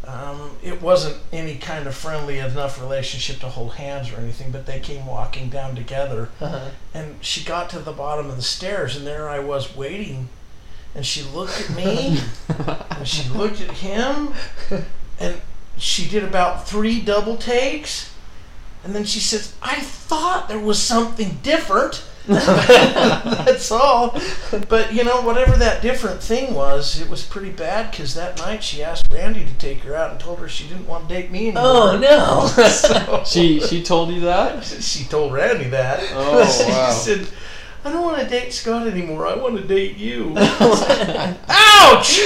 Um, 0.06 0.56
it 0.62 0.82
wasn't 0.82 1.16
any 1.32 1.56
kind 1.56 1.86
of 1.86 1.94
friendly 1.94 2.38
enough 2.38 2.80
relationship 2.80 3.38
to 3.40 3.48
hold 3.48 3.74
hands 3.74 4.12
or 4.12 4.16
anything, 4.16 4.50
but 4.50 4.66
they 4.66 4.80
came 4.80 5.06
walking 5.06 5.48
down 5.48 5.76
together. 5.76 6.28
Uh-huh. 6.40 6.70
And 6.92 7.16
she 7.24 7.44
got 7.44 7.70
to 7.70 7.78
the 7.78 7.92
bottom 7.92 8.28
of 8.28 8.36
the 8.36 8.42
stairs, 8.42 8.96
and 8.96 9.06
there 9.06 9.28
I 9.28 9.38
was 9.38 9.76
waiting. 9.76 10.28
And 10.94 11.06
she 11.06 11.22
looked 11.22 11.60
at 11.60 11.76
me, 11.76 12.20
and 12.90 13.06
she 13.06 13.28
looked 13.30 13.60
at 13.60 13.70
him, 13.70 14.34
and 15.20 15.40
she 15.78 16.08
did 16.08 16.24
about 16.24 16.66
three 16.66 17.00
double 17.00 17.36
takes. 17.36 18.12
And 18.84 18.94
then 18.94 19.04
she 19.04 19.20
says, 19.20 19.54
I 19.62 19.76
thought 19.76 20.48
there 20.48 20.58
was 20.58 20.82
something 20.82 21.38
different. 21.42 22.04
That's 22.28 23.72
all. 23.72 24.16
But 24.68 24.92
you 24.92 25.02
know, 25.02 25.22
whatever 25.22 25.56
that 25.56 25.82
different 25.82 26.22
thing 26.22 26.54
was, 26.54 27.00
it 27.00 27.08
was 27.08 27.24
pretty 27.24 27.50
bad 27.50 27.90
because 27.90 28.14
that 28.14 28.38
night 28.38 28.62
she 28.62 28.82
asked 28.82 29.06
Randy 29.12 29.44
to 29.44 29.54
take 29.54 29.80
her 29.80 29.96
out 29.96 30.12
and 30.12 30.20
told 30.20 30.38
her 30.38 30.48
she 30.48 30.68
didn't 30.68 30.86
want 30.86 31.08
to 31.08 31.14
date 31.14 31.32
me 31.32 31.52
oh, 31.56 31.90
anymore. 31.90 32.10
Oh 32.12 32.54
no. 32.56 32.64
So- 32.68 33.22
She 33.26 33.60
she 33.60 33.82
told 33.82 34.10
you 34.10 34.20
that? 34.20 34.64
she 34.64 35.04
told 35.04 35.32
Randy 35.32 35.68
that. 35.70 36.00
Oh, 36.12 36.44
she 36.64 36.70
wow. 36.70 36.90
said, 36.90 37.26
I 37.84 37.90
don't 37.90 38.02
want 38.04 38.22
to 38.22 38.28
date 38.28 38.52
Scott 38.52 38.86
anymore. 38.86 39.26
I 39.26 39.34
want 39.34 39.56
to 39.56 39.64
date 39.64 39.96
you. 39.96 40.34
Ouch! 40.38 42.20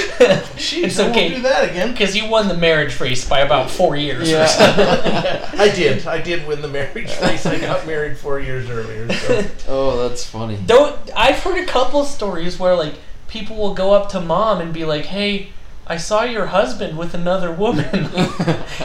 Jeez, 0.55 0.83
It's 0.83 0.99
I 0.99 1.09
okay. 1.09 1.23
won't 1.31 1.35
do 1.37 1.41
that 1.43 1.69
again. 1.69 1.91
Because 1.91 2.15
you 2.15 2.27
won 2.27 2.47
the 2.47 2.55
marriage 2.55 2.99
race 2.99 3.27
by 3.27 3.39
about 3.39 3.69
four 3.71 3.95
years. 3.95 4.29
Yeah. 4.29 4.43
Or 4.43 4.47
something. 4.47 5.59
I 5.59 5.69
did. 5.73 6.05
I 6.07 6.21
did 6.21 6.47
win 6.47 6.61
the 6.61 6.67
marriage 6.67 7.09
race. 7.21 7.45
I 7.45 7.59
got 7.59 7.87
married 7.87 8.17
four 8.17 8.39
years 8.39 8.69
earlier. 8.69 9.11
So. 9.13 9.43
Oh, 9.69 10.07
that's 10.07 10.23
funny. 10.23 10.57
Don't 10.65 10.97
I've 11.15 11.39
heard 11.39 11.57
a 11.61 11.65
couple 11.65 12.03
stories 12.05 12.57
where 12.59 12.75
like 12.75 12.93
people 13.27 13.57
will 13.57 13.73
go 13.73 13.93
up 13.93 14.09
to 14.09 14.21
mom 14.21 14.61
and 14.61 14.73
be 14.73 14.85
like, 14.85 15.05
"Hey, 15.05 15.49
I 15.89 15.97
saw 15.97 16.23
your 16.23 16.47
husband 16.47 16.97
with 16.97 17.13
another 17.13 17.51
woman." 17.51 18.09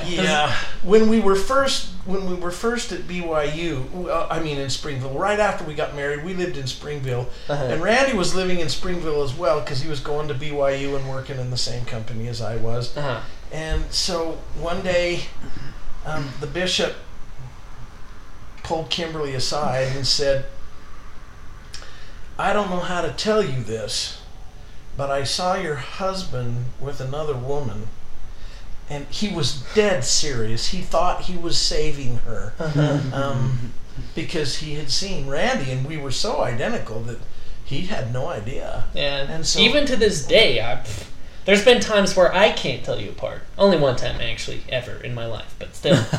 Yeah, 0.07 0.53
when 0.83 1.09
we 1.09 1.21
were 1.21 1.37
first 1.37 1.89
when 2.05 2.29
we 2.29 2.35
were 2.35 2.51
first 2.51 2.93
at 2.93 3.03
BYU, 3.03 3.89
well, 3.93 4.27
I 4.31 4.41
mean 4.41 4.59
in 4.59 4.69
Springville, 4.69 5.17
right 5.19 5.39
after 5.39 5.65
we 5.65 5.75
got 5.75 5.95
married, 5.95 6.25
we 6.25 6.35
lived 6.35 6.57
in 6.57 6.67
Springville, 6.67 7.29
Uh-huh. 7.49 7.65
and 7.65 7.83
Randy 7.83 8.15
was 8.17 8.35
living 8.35 8.59
in 8.61 8.69
Springville 8.69 9.23
as 9.23 9.33
well 9.35 9.61
because 9.61 9.81
he 9.81 9.89
was 9.89 10.01
going 10.01 10.29
to 10.29 10.35
BYU 10.35 10.97
and 10.97 11.09
working 11.09 11.39
in 11.39 11.51
the 11.51 11.57
same 11.57 11.85
company 11.87 12.27
as 12.29 12.41
I 12.43 12.57
was. 12.57 12.97
uh-huh. 12.97 13.21
And 13.53 13.85
so 13.93 14.39
one 14.61 14.83
day, 14.83 15.21
um, 16.05 16.29
the 16.41 16.47
bishop 16.47 16.95
pulled 18.65 18.91
Kimberly 18.91 19.35
aside 19.35 19.89
and 19.97 20.07
said, 20.07 20.47
I 22.39 22.53
don't 22.53 22.71
know 22.71 22.81
how 22.81 23.03
to 23.03 23.13
tell 23.13 23.43
you 23.43 23.63
this, 23.63 24.22
but 24.97 25.11
I 25.11 25.25
saw 25.25 25.55
your 25.57 25.77
husband 25.77 26.67
with 26.81 27.01
another 27.01 27.35
woman. 27.37 27.89
And 28.91 29.07
he 29.09 29.29
was 29.29 29.63
dead 29.75 30.05
serious. 30.05 30.69
He 30.69 30.83
thought 30.83 31.23
he 31.23 31.37
was 31.37 31.57
saving 31.57 32.19
her 32.19 32.53
um, 33.13 33.73
because 34.15 34.57
he 34.57 34.75
had 34.75 34.91
seen 34.91 35.29
Randy, 35.29 35.71
and 35.71 35.87
we 35.87 35.97
were 35.97 36.11
so 36.11 36.43
identical 36.43 37.01
that 37.05 37.19
he 37.65 37.83
had 37.83 38.13
no 38.13 38.27
idea. 38.29 38.85
Yeah. 38.93 39.27
And 39.31 39.47
so- 39.47 39.61
even 39.61 39.87
to 39.87 39.97
this 39.97 40.27
day, 40.27 40.61
I, 40.61 40.85
there's 41.47 41.65
been 41.65 41.81
times 41.81 42.15
where 42.17 42.35
I 42.35 42.53
can't 42.53 42.85
tell 42.85 43.01
you 43.01 43.11
apart. 43.11 43.43
Only 43.57 43.79
one 43.79 43.97
time 43.97 44.21
actually 44.21 44.63
ever 44.69 44.97
in 44.97 45.15
my 45.15 45.27
life, 45.27 45.55
but 45.59 45.75
still. 45.75 46.05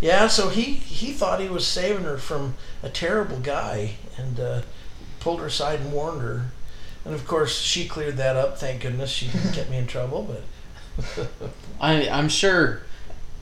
Yeah, 0.00 0.26
so 0.26 0.50
he 0.50 0.62
he 0.74 1.12
thought 1.12 1.40
he 1.40 1.48
was 1.48 1.66
saving 1.66 2.04
her 2.04 2.18
from 2.18 2.56
a 2.82 2.90
terrible 2.90 3.38
guy, 3.38 3.92
and 4.18 4.38
uh, 4.38 4.60
pulled 5.18 5.40
her 5.40 5.46
aside 5.46 5.80
and 5.80 5.92
warned 5.92 6.20
her. 6.20 6.50
And 7.04 7.14
of 7.14 7.26
course, 7.26 7.60
she 7.60 7.86
cleared 7.86 8.16
that 8.16 8.36
up. 8.36 8.58
Thank 8.58 8.82
goodness 8.82 9.10
she 9.10 9.28
didn't 9.28 9.54
get 9.54 9.70
me 9.70 9.76
in 9.76 9.86
trouble. 9.86 10.22
But 11.06 11.28
I 11.80 12.08
I'm 12.08 12.28
sure 12.28 12.82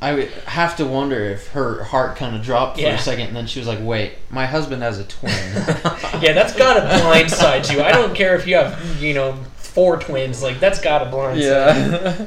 I 0.01 0.15
would 0.15 0.31
have 0.47 0.77
to 0.77 0.85
wonder 0.85 1.21
if 1.21 1.49
her 1.49 1.85
heart 1.85 2.17
kind 2.17 2.35
of 2.35 2.43
dropped 2.43 2.77
for 2.77 2.83
Yeah. 2.83 2.95
a 2.95 2.99
second, 2.99 3.29
and 3.29 3.37
then 3.37 3.47
she 3.47 3.61
was 3.61 3.69
like, 3.69 3.79
"Wait, 3.81 4.15
my 4.31 4.47
husband 4.47 4.83
has 4.83 4.99
a 4.99 5.05
twin." 5.05 5.33
yeah, 6.21 6.33
that's 6.33 6.55
gotta 6.57 6.81
blindside 6.81 7.73
you. 7.73 7.83
I 7.83 7.93
don't 7.93 8.15
care 8.15 8.35
if 8.35 8.47
you 8.47 8.57
have, 8.57 9.01
you 9.01 9.15
know, 9.15 9.35
four 9.57 9.99
twins. 9.99 10.43
Like 10.43 10.59
that's 10.59 10.81
gotta 10.81 11.05
blindside. 11.09 11.37
you. 11.37 11.43
yeah. 11.51 12.27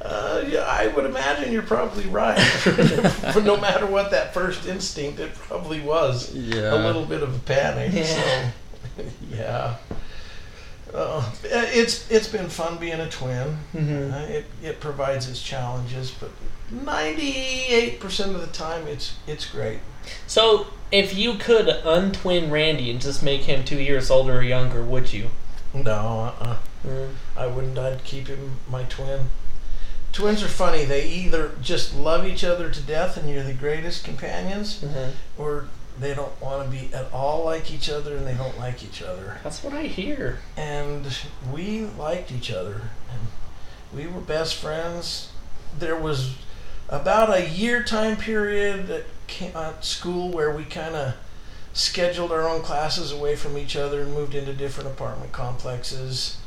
uh, 0.02 0.44
yeah, 0.46 0.60
I 0.60 0.86
would 0.86 1.06
imagine 1.06 1.52
you're 1.52 1.62
probably 1.62 2.04
right. 2.06 2.38
but 2.64 3.42
no 3.42 3.56
matter 3.56 3.86
what 3.86 4.12
that 4.12 4.32
first 4.32 4.66
instinct, 4.66 5.18
it 5.18 5.34
probably 5.34 5.80
was 5.80 6.32
yeah. 6.32 6.72
a 6.72 6.78
little 6.86 7.04
bit 7.04 7.24
of 7.24 7.34
a 7.34 7.38
panic. 7.40 7.92
Yeah. 7.94 8.04
So, 8.04 9.04
yeah. 9.32 9.76
Uh, 10.94 11.30
it's 11.44 12.10
it's 12.10 12.28
been 12.28 12.48
fun 12.48 12.78
being 12.78 13.00
a 13.00 13.08
twin. 13.08 13.58
Mhm. 13.74 14.12
Uh, 14.12 14.26
it 14.32 14.46
it 14.62 14.80
provides 14.80 15.28
its 15.28 15.42
challenges, 15.42 16.10
but 16.10 16.30
ninety 16.70 17.32
eight 17.68 18.00
percent 18.00 18.34
of 18.34 18.40
the 18.40 18.46
time, 18.48 18.86
it's 18.86 19.14
it's 19.26 19.44
great. 19.46 19.80
So, 20.26 20.68
if 20.90 21.14
you 21.14 21.34
could 21.34 21.66
untwin 21.84 22.50
Randy 22.50 22.90
and 22.90 23.00
just 23.00 23.22
make 23.22 23.42
him 23.42 23.64
two 23.64 23.80
years 23.80 24.10
older 24.10 24.38
or 24.38 24.42
younger, 24.42 24.82
would 24.82 25.12
you? 25.12 25.30
No, 25.74 26.32
uh, 26.40 26.44
uh 26.44 26.56
Mm. 26.86 27.08
I 27.36 27.46
wouldn't. 27.48 27.76
I'd 27.76 28.04
keep 28.04 28.28
him 28.28 28.52
my 28.70 28.84
twin. 28.84 29.30
Twins 30.12 30.44
are 30.44 30.48
funny. 30.48 30.84
They 30.84 31.06
either 31.08 31.50
just 31.60 31.92
love 31.92 32.24
each 32.24 32.44
other 32.44 32.70
to 32.70 32.80
death 32.80 33.16
and 33.16 33.28
you're 33.28 33.42
the 33.42 33.52
greatest 33.52 34.04
companions, 34.04 34.78
Mhm. 34.80 35.10
or 35.36 35.66
they 36.00 36.14
don't 36.14 36.40
want 36.40 36.64
to 36.64 36.70
be 36.70 36.92
at 36.94 37.12
all 37.12 37.44
like 37.44 37.70
each 37.72 37.90
other 37.90 38.16
and 38.16 38.26
they 38.26 38.34
don't 38.34 38.58
like 38.58 38.82
each 38.84 39.02
other. 39.02 39.38
That's 39.42 39.62
what 39.62 39.72
I 39.72 39.82
hear. 39.82 40.38
And 40.56 41.06
we 41.52 41.86
liked 41.98 42.30
each 42.32 42.50
other, 42.50 42.82
and 43.10 43.20
we 43.92 44.06
were 44.06 44.20
best 44.20 44.54
friends. 44.56 45.30
There 45.78 45.96
was 45.96 46.34
about 46.88 47.34
a 47.34 47.48
year 47.48 47.82
time 47.82 48.16
period 48.16 48.90
at 48.90 49.04
at 49.54 49.84
school 49.84 50.30
where 50.30 50.50
we 50.54 50.64
kind 50.64 50.94
of 50.94 51.14
scheduled 51.74 52.32
our 52.32 52.48
own 52.48 52.62
classes 52.62 53.12
away 53.12 53.36
from 53.36 53.58
each 53.58 53.76
other 53.76 54.00
and 54.02 54.14
moved 54.14 54.34
into 54.34 54.54
different 54.54 54.88
apartment 54.88 55.32
complexes. 55.32 56.38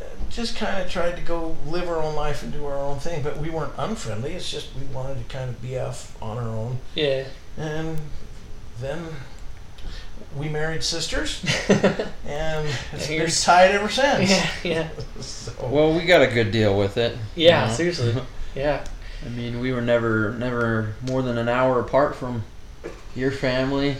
Uh, 0.00 0.04
Just 0.30 0.56
kind 0.56 0.80
of 0.82 0.90
tried 0.90 1.16
to 1.16 1.22
go 1.22 1.56
live 1.66 1.88
our 1.88 2.00
own 2.00 2.14
life 2.14 2.42
and 2.42 2.52
do 2.52 2.64
our 2.66 2.78
own 2.78 2.98
thing, 3.00 3.22
but 3.22 3.38
we 3.38 3.50
weren't 3.50 3.72
unfriendly. 3.76 4.32
It's 4.34 4.48
just 4.50 4.68
we 4.76 4.86
wanted 4.94 5.18
to 5.28 5.36
kind 5.36 5.50
of 5.50 5.60
be 5.60 5.76
off 5.78 6.16
on 6.22 6.38
our 6.38 6.48
own. 6.48 6.78
Yeah. 6.94 7.24
And 7.56 7.98
then 8.80 9.06
we 10.36 10.48
married 10.48 10.82
sisters, 10.82 11.44
and 11.68 12.68
it's 12.92 13.06
been 13.06 13.18
Here's- 13.18 13.44
tied 13.44 13.70
ever 13.70 13.88
since. 13.88 14.30
yeah. 14.30 14.48
Yeah. 14.64 14.88
So, 15.20 15.52
Well, 15.70 15.94
we 15.94 16.04
got 16.04 16.22
a 16.22 16.26
good 16.26 16.50
deal 16.52 16.76
with 16.78 16.96
it. 16.96 17.16
Yeah. 17.36 17.62
you 17.64 17.68
know? 17.68 17.74
Seriously. 17.74 18.22
Yeah. 18.54 18.84
I 19.24 19.28
mean, 19.30 19.58
we 19.58 19.72
were 19.72 19.80
never, 19.80 20.32
never 20.34 20.94
more 21.02 21.22
than 21.22 21.38
an 21.38 21.48
hour 21.48 21.80
apart 21.80 22.14
from 22.14 22.44
your 23.16 23.32
family. 23.32 23.96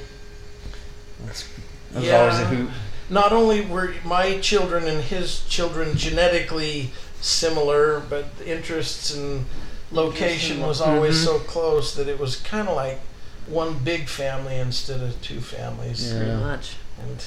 That's, 1.24 1.48
that 1.92 2.00
was 2.02 2.10
always 2.10 2.34
a 2.34 2.40
Yeah. 2.42 2.46
hoot. 2.46 2.70
not 3.10 3.32
only 3.32 3.62
were 3.62 3.94
my 4.04 4.38
children 4.38 4.84
and 4.84 5.02
his 5.02 5.44
children 5.48 5.96
genetically 5.96 6.90
similar, 7.20 8.00
but 8.00 8.36
the 8.38 8.48
interests 8.56 9.12
and 9.14 9.46
location 9.90 10.60
was 10.60 10.80
always 10.80 11.16
Mhm. 11.20 11.24
so 11.24 11.38
close 11.40 11.94
that 11.96 12.06
it 12.08 12.18
was 12.20 12.36
kind 12.36 12.68
of 12.68 12.76
like 12.76 13.00
one 13.46 13.78
big 13.78 14.08
family 14.08 14.56
instead 14.56 15.00
of 15.00 15.20
two 15.22 15.40
families, 15.40 16.10
Yeah. 16.12 16.18
Pretty 16.18 16.32
much. 16.36 16.76
and 17.02 17.22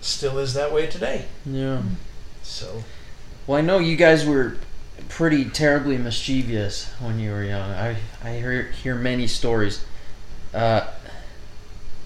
still 0.00 0.38
is 0.38 0.54
that 0.54 0.72
way 0.72 0.86
today. 0.86 1.24
Yeah. 1.46 1.82
So 2.42 2.84
Well, 3.46 3.58
I 3.58 3.62
know 3.62 3.78
you 3.78 3.96
guys 3.96 4.24
were 4.26 4.56
pretty 5.08 5.44
terribly 5.46 5.96
mischievous 5.96 6.86
when 7.00 7.18
you 7.18 7.30
were 7.30 7.44
young. 7.44 7.70
I 7.70 7.96
I 8.22 8.32
hear 8.34 8.62
hear 8.82 8.94
many 8.94 9.26
stories. 9.26 9.84
Uh, 10.52 10.86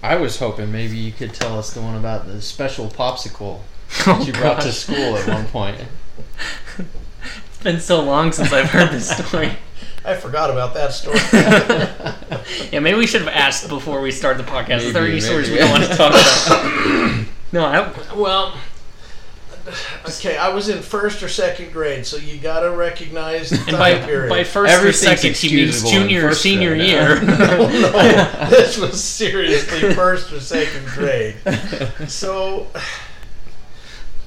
I 0.01 0.15
was 0.17 0.39
hoping 0.39 0.71
maybe 0.71 0.97
you 0.97 1.11
could 1.13 1.33
tell 1.33 1.57
us 1.57 1.73
the 1.73 1.81
one 1.81 1.95
about 1.95 2.27
the 2.27 2.41
special 2.41 2.87
popsicle 2.89 3.61
that 4.05 4.25
you 4.27 4.33
brought 4.33 4.61
to 4.61 4.71
school 4.71 5.15
at 5.17 5.27
one 5.27 5.45
point. 5.47 5.77
It's 6.77 7.63
been 7.63 7.79
so 7.79 8.01
long 8.03 8.33
since 8.33 8.51
I've 8.51 8.69
heard 8.69 8.91
this 8.91 9.09
story. 9.09 9.53
I 10.05 10.15
forgot 10.15 10.49
about 10.49 10.73
that 10.73 10.93
story. 10.93 11.19
Yeah, 12.71 12.79
maybe 12.79 12.97
we 12.97 13.07
should 13.07 13.21
have 13.21 13.33
asked 13.33 13.69
before 13.69 14.01
we 14.01 14.11
started 14.11 14.43
the 14.45 14.49
podcast. 14.51 14.81
Is 14.81 14.93
there 14.93 15.03
Maybe, 15.03 15.13
any 15.13 15.21
stories 15.21 15.49
we 15.49 15.57
don't 15.57 15.69
want 15.69 15.83
to 15.83 15.95
talk 15.95 16.11
about? 16.11 17.25
no, 17.51 17.63
I, 17.63 18.15
well. 18.15 18.55
Okay, 20.05 20.35
I 20.35 20.49
was 20.49 20.67
in 20.67 20.81
first 20.81 21.23
or 21.23 21.29
second 21.29 21.71
grade, 21.71 22.05
so 22.05 22.17
you 22.17 22.37
gotta 22.37 22.69
recognize 22.71 23.49
the 23.51 23.57
and 23.59 23.67
time 23.67 23.79
by 23.79 24.05
period. 24.05 24.29
by 24.29 24.43
first 24.43 24.73
or 24.73 24.75
Everything's 24.75 25.21
second, 25.21 25.37
he 25.37 25.55
means 25.55 25.89
junior 25.89 26.27
or 26.27 26.33
senior 26.33 26.75
grade, 26.75 26.89
year. 26.89 27.21
no, 27.23 27.37
no, 27.69 28.47
this 28.49 28.77
was 28.77 29.01
seriously 29.01 29.93
first 29.93 30.33
or 30.33 30.41
second 30.41 30.85
grade. 30.87 31.35
So, 32.09 32.67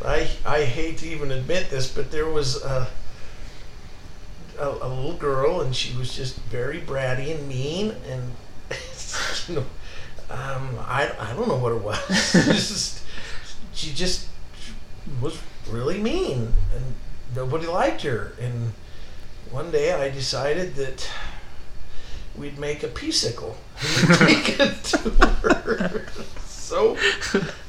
I 0.04 0.28
I 0.46 0.62
hate 0.64 0.98
to 0.98 1.08
even 1.08 1.32
admit 1.32 1.68
this, 1.68 1.92
but 1.92 2.10
there 2.10 2.30
was 2.30 2.62
a, 2.64 2.88
a, 4.58 4.68
a 4.68 4.88
little 4.88 5.14
girl, 5.16 5.60
and 5.60 5.74
she 5.74 5.96
was 5.96 6.14
just 6.14 6.36
very 6.50 6.80
bratty 6.80 7.34
and 7.36 7.48
mean, 7.48 7.94
and 8.08 8.32
you 9.48 9.54
know, 9.56 9.64
um, 10.30 10.76
I 10.80 11.10
I 11.18 11.32
don't 11.34 11.48
know 11.48 11.56
what 11.56 11.72
it 11.72 11.82
was. 11.82 12.32
Just- 12.32 13.02
she 13.72 13.92
just 13.92 14.26
was 15.20 15.38
really 15.68 15.98
mean, 16.00 16.54
and 16.74 16.94
nobody 17.34 17.66
liked 17.66 18.02
her. 18.02 18.32
And 18.40 18.72
one 19.50 19.70
day, 19.70 19.92
I 19.92 20.08
decided 20.10 20.76
that 20.76 21.06
we'd 22.34 22.58
make 22.58 22.82
a 22.82 22.88
pea-sicle. 22.88 23.54
and 24.08 24.14
Take 24.18 24.58
it 24.58 24.84
to 24.84 24.98
her. 25.10 26.06
So 26.66 26.96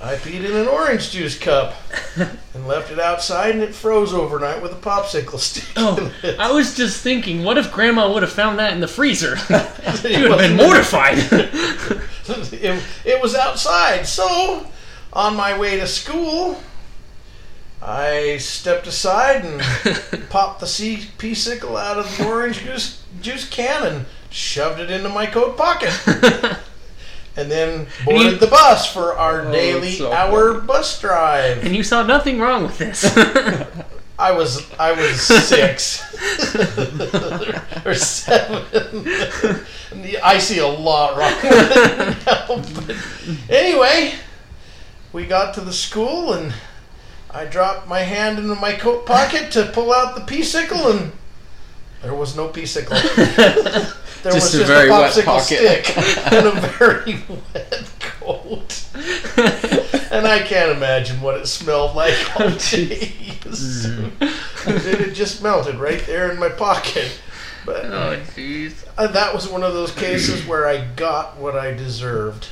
I 0.02 0.16
peed 0.16 0.44
in 0.44 0.56
an 0.56 0.68
orange 0.68 1.12
juice 1.12 1.38
cup 1.38 1.76
and 2.16 2.68
left 2.68 2.92
it 2.92 3.00
outside, 3.00 3.52
and 3.52 3.62
it 3.62 3.76
froze 3.76 4.12
overnight 4.12 4.64
with 4.64 4.72
a 4.72 4.76
popsicle 4.76 5.38
stick. 5.38 5.66
Oh. 5.76 6.12
I 6.40 6.52
was 6.52 6.76
just 6.76 7.04
thinking, 7.04 7.44
what 7.44 7.60
if 7.60 7.72
Grandma 7.72 8.12
would 8.12 8.24
have 8.24 8.32
found 8.32 8.58
that 8.58 8.74
in 8.74 8.80
the 8.80 8.88
freezer? 8.88 9.38
She 10.02 10.20
would 10.20 10.32
have 10.32 10.40
been 10.40 10.58
mortified. 10.58 11.18
it, 12.52 12.84
it 13.06 13.22
was 13.22 13.36
outside. 13.36 14.08
So, 14.08 14.66
on 15.14 15.36
my 15.36 15.56
way 15.58 15.80
to 15.80 15.86
school, 15.86 16.60
I 17.84 18.38
stepped 18.38 18.88
aside 18.88 19.46
and 19.46 20.30
popped 20.32 20.60
the 20.60 20.68
sea 20.68 21.06
pea 21.20 21.36
sickle 21.36 21.78
out 21.78 21.98
of 21.98 22.18
the 22.18 22.26
orange 22.26 22.62
juice, 22.62 23.04
juice 23.22 23.48
can 23.48 23.86
and 23.86 24.06
shoved 24.32 24.80
it 24.80 24.90
into 24.90 25.10
my 25.10 25.28
coat 25.28 25.56
pocket. 25.56 25.94
And 27.38 27.50
then 27.52 27.88
boarded 28.04 28.34
you- 28.34 28.38
the 28.40 28.48
bus 28.48 28.92
for 28.92 29.16
our 29.16 29.48
Oh, 29.48 29.52
daily 29.52 29.92
so 29.94 30.12
hour 30.12 30.56
funny. 30.56 30.66
bus 30.68 31.00
drive. 31.00 31.64
and 31.64 31.76
you 31.76 31.84
saw 31.84 32.04
nothing 32.04 32.40
wrong 32.40 32.64
with 32.64 32.78
this. 32.80 33.06
I 34.20 34.32
was 34.32 34.66
I 34.80 34.94
was 34.94 35.22
six 35.22 36.02
or 37.86 37.94
seven. 37.94 38.66
I 40.24 40.40
see 40.40 40.58
a 40.58 40.68
lot 40.68 41.18
wrong 41.18 41.34
with 41.44 41.72
it 41.72 42.26
now. 42.26 42.48
But 42.88 42.96
anyway, 43.56 44.16
we 45.14 45.26
got 45.28 45.54
to 45.54 45.62
the 45.62 45.72
school 45.74 46.34
and 46.34 46.52
I 47.30 47.46
dropped 47.46 47.88
my 47.88 48.00
hand 48.00 48.40
into 48.40 48.56
my 48.56 48.74
coat 48.74 49.06
pocket 49.06 49.52
to 49.52 49.66
pull 49.68 49.94
out 49.94 50.16
the 50.16 50.22
pea 50.22 50.42
sickle 50.42 50.90
and 50.90 51.12
there 52.02 52.14
was 52.14 52.36
no 52.36 52.48
pea 52.50 52.66
sickle. 52.66 52.98
There 54.24 54.32
Just 54.34 54.54
was 54.54 54.56
a 54.56 54.58
just 54.66 54.72
very 54.72 54.90
a 54.90 54.92
wet 54.92 55.12
popsicle 55.12 55.26
pocket. 55.26 55.86
stick 55.86 55.98
and 56.34 56.48
a 56.48 56.52
very 56.52 57.24
wet 57.54 57.90
coat. 58.00 58.86
and 60.12 60.26
I 60.28 60.40
can't 60.44 60.72
imagine 60.76 61.22
what 61.22 61.38
it 61.38 61.46
smelled 61.48 61.96
like 61.96 62.16
all 62.40 62.50
day. 62.50 63.14
it 63.46 65.00
had 65.00 65.14
just 65.14 65.44
melted 65.44 65.76
right 65.76 66.04
there 66.08 66.32
in 66.32 66.40
my 66.40 66.50
pocket. 66.50 67.22
But 67.64 67.86
oh, 67.86 68.20
jeez. 68.36 68.86
uh, 68.98 69.08
that 69.08 69.34
was 69.36 69.48
one 69.48 69.62
of 69.64 69.74
those 69.74 69.92
cases 69.94 70.46
where 70.48 70.68
I 70.68 70.84
got 70.96 71.38
what 71.38 71.56
I 71.56 71.74
deserved. 71.74 72.48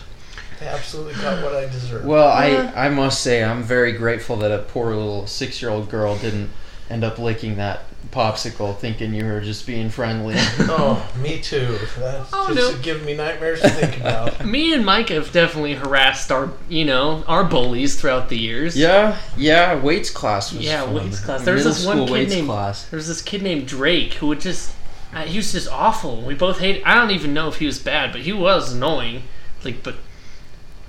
I 0.61 0.65
absolutely 0.65 1.15
got 1.15 1.43
what 1.43 1.55
I 1.55 1.65
deserved. 1.65 2.05
Well, 2.05 2.27
I, 2.27 2.71
I 2.75 2.89
must 2.89 3.21
say 3.23 3.43
I'm 3.43 3.63
very 3.63 3.93
grateful 3.93 4.35
that 4.37 4.51
a 4.51 4.59
poor 4.59 4.93
little 4.93 5.25
six 5.25 5.61
year 5.61 5.71
old 5.71 5.89
girl 5.89 6.15
didn't 6.17 6.51
end 6.89 7.03
up 7.03 7.17
licking 7.17 7.55
that 7.57 7.83
popsicle, 8.15 8.77
thinking 8.77 9.13
you 9.13 9.25
were 9.25 9.41
just 9.41 9.67
being 9.67 9.89
friendly. 9.89 10.35
oh, 10.39 11.07
me 11.21 11.39
too. 11.41 11.77
That's 11.99 12.29
Oh, 12.33 12.53
just 12.55 12.77
no. 12.77 12.81
giving 12.81 13.05
me 13.05 13.13
nightmares 13.15 13.61
to 13.61 13.69
think 13.69 13.99
about. 13.99 14.43
Me 14.55 14.73
and 14.73 14.85
Mike 14.85 15.09
have 15.09 15.31
definitely 15.33 15.73
harassed 15.75 16.31
our, 16.31 16.51
you 16.69 16.85
know, 16.85 17.23
our 17.27 17.43
bullies 17.43 17.99
throughout 17.99 18.29
the 18.29 18.37
years. 18.37 18.77
yeah, 18.77 19.17
yeah. 19.35 19.75
Weights 19.79 20.09
class 20.09 20.53
was 20.53 20.65
Yeah, 20.65 20.85
fun. 20.85 20.93
weights 20.95 21.19
class. 21.19 21.43
There's 21.43 21.59
Middle 21.65 21.73
this 21.73 21.85
one 21.85 21.97
kid 22.05 22.09
weights 22.09 22.33
named- 22.33 22.47
class. 22.47 22.85
There 22.89 22.97
was 22.97 23.07
this 23.07 23.21
kid 23.21 23.41
named 23.43 23.67
Drake 23.67 24.13
who 24.15 24.27
would 24.27 24.39
just, 24.39 24.73
uh, 25.13 25.23
he 25.23 25.37
was 25.37 25.51
just 25.51 25.67
awful. 25.69 26.21
We 26.21 26.33
both 26.35 26.59
hated. 26.59 26.83
I 26.83 26.95
don't 26.95 27.11
even 27.11 27.33
know 27.33 27.49
if 27.49 27.57
he 27.57 27.65
was 27.65 27.77
bad, 27.79 28.11
but 28.13 28.21
he 28.21 28.31
was 28.33 28.71
annoying. 28.73 29.23
Like, 29.63 29.83
but 29.83 29.95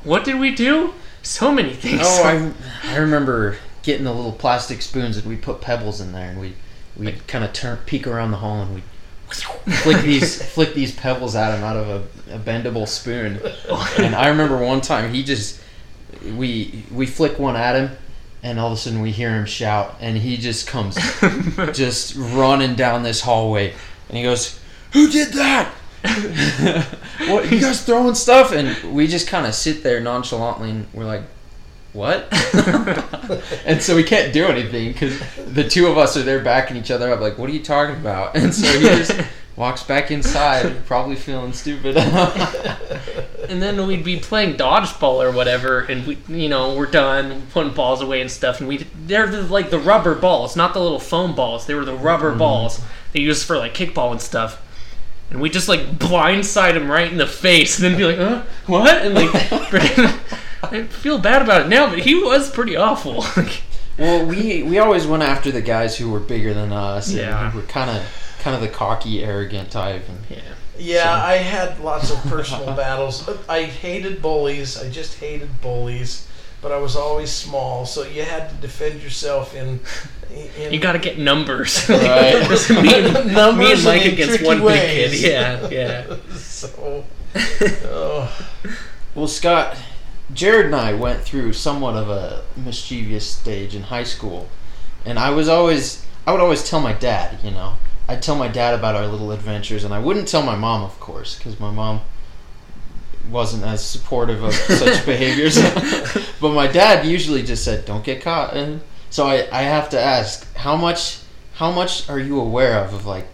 what 0.05 0.25
did 0.25 0.39
we 0.39 0.55
do? 0.55 0.95
So 1.23 1.51
many 1.51 1.73
things. 1.73 2.03
Oh, 2.05 2.23
I, 2.25 2.53
I 2.93 2.97
remember 2.99 3.57
getting 3.83 4.05
the 4.05 4.13
little 4.13 4.33
plastic 4.33 4.81
spoons 4.83 5.17
and 5.17 5.27
we 5.27 5.35
put 5.37 5.61
pebbles 5.61 6.01
in 6.01 6.13
there 6.13 6.29
and 6.31 6.41
we 6.41 6.55
we 6.99 7.13
kind 7.27 7.45
of 7.45 7.53
turn 7.53 7.79
peek 7.87 8.07
around 8.07 8.31
the 8.31 8.39
hall 8.39 8.63
and 8.63 8.75
we 8.75 8.83
flick 9.31 10.03
these 10.03 10.43
flick 10.55 10.75
these 10.75 10.95
pebbles 10.95 11.35
at 11.35 11.57
him 11.57 11.65
out 11.65 11.77
of 11.77 11.89
a, 11.89 12.35
a 12.35 12.39
bendable 12.39 12.89
spoon. 12.89 13.41
And 13.99 14.15
I 14.15 14.29
remember 14.29 14.59
one 14.59 14.81
time 14.81 15.13
he 15.13 15.23
just 15.23 15.61
we 16.37 16.85
we 16.91 17.07
flick 17.07 17.39
one 17.39 17.57
at 17.57 17.77
him 17.77 17.97
and 18.43 18.59
all 18.59 18.69
of 18.69 18.73
a 18.75 18.77
sudden 18.77 19.01
we 19.01 19.11
hear 19.11 19.31
him 19.31 19.47
shout 19.47 19.97
and 20.01 20.17
he 20.17 20.37
just 20.37 20.67
comes 20.67 20.97
just 21.73 22.15
running 22.17 22.75
down 22.75 23.03
this 23.03 23.21
hallway 23.21 23.75
and 24.09 24.17
he 24.17 24.23
goes, 24.23 24.59
"Who 24.93 25.11
did 25.11 25.33
that?" 25.35 25.73
what 27.27 27.51
you 27.51 27.61
guys 27.61 27.85
throwing 27.85 28.15
stuff 28.15 28.53
and 28.53 28.95
we 28.95 29.09
just 29.09 29.27
kind 29.27 29.45
of 29.45 29.55
sit 29.55 29.83
there 29.83 29.99
nonchalantly 29.99 30.71
and 30.71 30.87
we're 30.93 31.05
like 31.05 31.23
what 31.97 32.29
and 33.65 33.83
so 33.83 33.97
we 33.97 34.05
can't 34.05 34.33
do 34.33 34.47
anything 34.47 34.93
because 34.93 35.19
the 35.53 35.69
two 35.69 35.87
of 35.87 35.99
us 35.99 36.17
are 36.17 36.23
there 36.23 36.43
backing 36.43 36.77
each 36.77 36.91
other 36.91 37.13
up 37.13 37.21
like 37.21 37.39
what 37.39 37.49
are 37.49 37.53
you 37.53 37.63
talking 37.63 37.97
about 37.97 38.37
and 38.37 38.55
so 38.55 38.67
he 38.79 38.87
just 38.87 39.19
walks 39.57 39.83
back 39.83 40.11
inside 40.11 40.85
probably 40.87 41.17
feeling 41.17 41.53
stupid 41.53 41.97
and 43.49 43.63
then 43.63 43.87
we'd 43.87 44.05
be 44.05 44.19
playing 44.19 44.57
dodgeball 44.57 45.23
or 45.25 45.31
whatever, 45.31 45.81
and 45.81 46.07
we, 46.07 46.19
you 46.29 46.49
know, 46.49 46.75
we're 46.75 46.87
done 46.87 47.47
putting 47.53 47.73
balls 47.73 48.01
away 48.01 48.21
and 48.21 48.31
stuff, 48.31 48.61
and 48.61 48.69
we 48.69 48.79
they're 49.07 49.27
the, 49.27 49.43
like 49.43 49.71
the 49.71 49.79
rubber 49.79 50.15
balls, 50.15 50.57
not 50.57 50.75
the 50.75 50.81
little 50.81 50.99
foam 50.99 51.35
balls. 51.35 51.67
They 51.67 51.75
were 51.75 51.85
the 51.85 51.95
rubber 51.95 52.31
mm-hmm. 52.31 52.39
balls 52.39 52.83
they 53.13 53.21
used 53.21 53.47
for 53.47 53.57
like 53.57 53.75
kickball 53.75 54.11
and 54.13 54.21
stuff. 54.21 54.63
And 55.31 55.41
we 55.41 55.51
just 55.51 55.69
like 55.69 55.81
blindside 55.99 56.75
him 56.75 56.91
right 56.91 57.11
in 57.11 57.19
the 57.19 57.27
face, 57.27 57.79
and 57.79 57.85
then 57.85 57.99
be 57.99 58.05
like, 58.05 58.19
"Huh, 58.19 58.43
what?" 58.67 59.03
And 59.03 59.15
like, 59.15 59.33
I 60.63 60.85
feel 60.85 61.19
bad 61.19 61.43
about 61.43 61.63
it 61.63 61.69
now, 61.69 61.89
but 61.89 62.01
he 62.01 62.15
was 62.15 62.51
pretty 62.51 62.77
awful. 62.77 63.25
well 63.99 64.27
we 64.27 64.63
we 64.63 64.79
always 64.79 65.07
went 65.07 65.23
after 65.23 65.51
the 65.51 65.63
guys 65.63 65.97
who 65.97 66.11
were 66.11 66.21
bigger 66.21 66.53
than 66.53 66.73
us 66.73 67.11
Yeah. 67.13 67.45
and 67.45 67.53
who 67.53 67.61
were 67.61 67.67
kind 67.67 67.91
of 67.91 68.03
kind 68.41 68.55
of 68.55 68.61
the 68.63 68.69
cocky, 68.69 69.23
arrogant 69.25 69.71
type. 69.71 70.09
And 70.09 70.19
Yeah. 70.31 70.39
Yeah, 70.79 71.05
So- 71.05 71.27
I 71.27 71.37
had 71.37 71.81
lots 71.81 72.11
of 72.11 72.19
personal 72.25 72.75
battles. 72.77 73.29
I 73.49 73.63
hated 73.65 74.21
bullies. 74.21 74.77
I 74.81 74.91
just 74.91 75.19
hated 75.19 75.61
bullies. 75.63 76.27
But 76.63 76.73
I 76.73 76.79
was 76.79 76.97
always 76.97 77.31
small, 77.31 77.85
so 77.87 78.03
you 78.03 78.23
had 78.23 78.49
to 78.49 78.55
defend 78.57 79.03
yourself 79.03 79.55
in. 79.55 79.79
in 80.59 80.73
You 80.73 80.81
gotta 80.81 80.99
get 80.99 81.19
numbers. 81.19 81.87
Right. 81.89 82.49
me, 82.71 82.95
and, 82.95 83.59
me 83.59 83.73
and 83.73 83.85
Mike 83.85 84.07
in 84.07 84.13
against 84.15 84.39
tricky 84.39 84.45
one 84.47 84.63
big 84.63 85.11
kid. 85.11 85.21
Yeah, 85.21 85.69
yeah. 85.69 86.17
so. 86.35 87.05
Oh. 87.85 88.49
Well, 89.15 89.29
Scott, 89.29 89.77
Jared 90.33 90.67
and 90.67 90.75
I 90.75 90.93
went 90.93 91.23
through 91.23 91.53
somewhat 91.53 91.97
of 91.97 92.11
a 92.11 92.43
mischievous 92.57 93.29
stage 93.31 93.75
in 93.75 93.83
high 93.83 94.05
school, 94.05 94.49
and 95.05 95.19
I 95.19 95.31
was 95.31 95.49
always, 95.49 96.05
I 96.27 96.33
would 96.33 96.41
always 96.41 96.69
tell 96.69 96.81
my 96.81 96.93
dad, 96.93 97.39
you 97.45 97.53
know, 97.53 97.77
I'd 98.09 98.23
tell 98.23 98.37
my 98.37 98.49
dad 98.49 98.75
about 98.75 98.97
our 98.97 99.07
little 99.07 99.33
adventures, 99.33 99.85
and 99.85 99.95
I 99.95 99.99
wouldn't 99.99 100.29
tell 100.29 100.43
my 100.43 100.57
mom, 100.57 100.83
of 100.83 100.99
course, 101.01 101.37
because 101.37 101.59
my 101.59 101.71
mom 101.71 102.01
wasn't 103.31 103.65
as 103.65 103.85
supportive 103.85 104.43
of 104.43 104.55
such 104.55 105.05
behaviors. 105.05 105.59
but 106.41 106.53
my 106.53 106.67
dad 106.67 107.07
usually 107.07 107.43
just 107.43 107.65
said, 107.65 107.85
"Don't 107.85 108.05
get 108.05 108.23
caught." 108.23 108.55
And 108.55 108.81
so 109.11 109.27
I, 109.27 109.47
I 109.53 109.63
have 109.63 109.89
to 109.91 110.01
ask, 110.01 110.53
how 110.57 110.77
much, 110.77 111.21
how 111.55 111.71
much 111.73 112.09
are 112.09 112.19
you 112.19 112.41
aware 112.41 112.79
of 112.85 112.95
of 112.95 113.07
like 113.07 113.27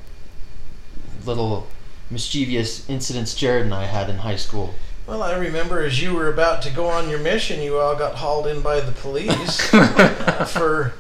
little 1.25 1.67
mischievous 2.11 2.89
incidents 2.89 3.35
Jared 3.35 3.65
and 3.65 3.75
I 3.75 3.85
had 3.85 4.09
in 4.09 4.19
high 4.19 4.37
school? 4.37 4.75
Well, 5.07 5.23
I 5.23 5.35
remember 5.37 5.81
as 5.85 6.01
you 6.01 6.15
were 6.15 6.33
about 6.33 6.63
to 6.63 6.71
go 6.71 6.87
on 6.87 7.11
your 7.11 7.19
mission, 7.19 7.61
you 7.61 7.79
all 7.79 7.97
got 7.97 8.15
hauled 8.17 8.47
in 8.47 8.63
by 8.63 8.81
the 8.81 8.93
police 8.93 9.73
uh, 9.75 10.45
for 10.49 10.91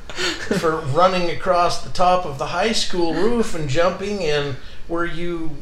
for 0.59 0.79
running 0.81 1.31
across 1.31 1.83
the 1.85 1.91
top 1.91 2.27
of 2.27 2.39
the 2.39 2.49
high 2.49 2.73
school 2.73 3.15
roof 3.15 3.55
and 3.55 3.69
jumping. 3.69 4.23
And 4.25 4.57
were 4.89 5.07
you 5.07 5.57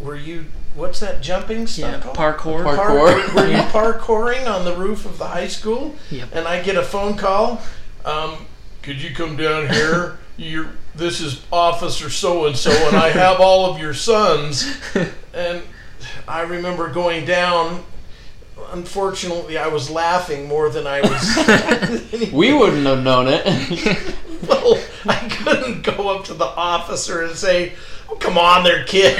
were 0.00 0.16
you 0.16 0.46
what's 0.74 1.00
that 1.00 1.20
jumping 1.22 1.66
stuff 1.66 1.92
Yeah, 1.92 2.00
called? 2.00 2.16
parkour. 2.16 2.64
Parkour. 2.64 3.12
Parkour. 3.24 3.34
Were 3.34 3.50
you 3.50 3.62
parkouring 3.72 4.46
on 4.46 4.64
the 4.64 4.74
roof 4.76 5.04
of 5.04 5.18
the 5.18 5.26
high 5.26 5.48
school? 5.48 5.96
Yep. 6.10 6.28
And 6.32 6.46
I 6.46 6.62
get 6.62 6.76
a 6.76 6.82
phone 6.82 7.16
call. 7.16 7.60
Um, 8.04 8.46
could 8.82 9.00
you 9.02 9.14
come 9.14 9.36
down 9.36 9.68
here? 9.68 10.18
You're, 10.36 10.70
this 10.94 11.20
is 11.20 11.44
Officer 11.52 12.08
so 12.10 12.46
and 12.46 12.56
so, 12.56 12.70
and 12.88 12.96
I 12.96 13.10
have 13.10 13.38
all 13.40 13.66
of 13.72 13.78
your 13.80 13.94
sons. 13.94 14.76
And 15.34 15.62
I 16.28 16.42
remember 16.42 16.88
going 16.92 17.24
down. 17.24 17.84
Unfortunately, 18.72 19.58
I 19.58 19.66
was 19.68 19.90
laughing 19.90 20.46
more 20.48 20.68
than 20.70 20.86
I 20.86 21.00
was. 21.02 22.32
We 22.32 22.52
wouldn't 22.52 22.86
have 22.86 23.02
known 23.02 23.26
it. 23.28 23.44
well, 24.48 24.78
I 25.04 25.28
couldn't 25.28 25.82
go 25.82 26.16
up 26.16 26.24
to 26.26 26.34
the 26.34 26.44
officer 26.46 27.22
and 27.22 27.34
say, 27.36 27.72
oh, 28.08 28.14
"Come 28.16 28.38
on, 28.38 28.62
there, 28.64 28.84
kid." 28.84 29.16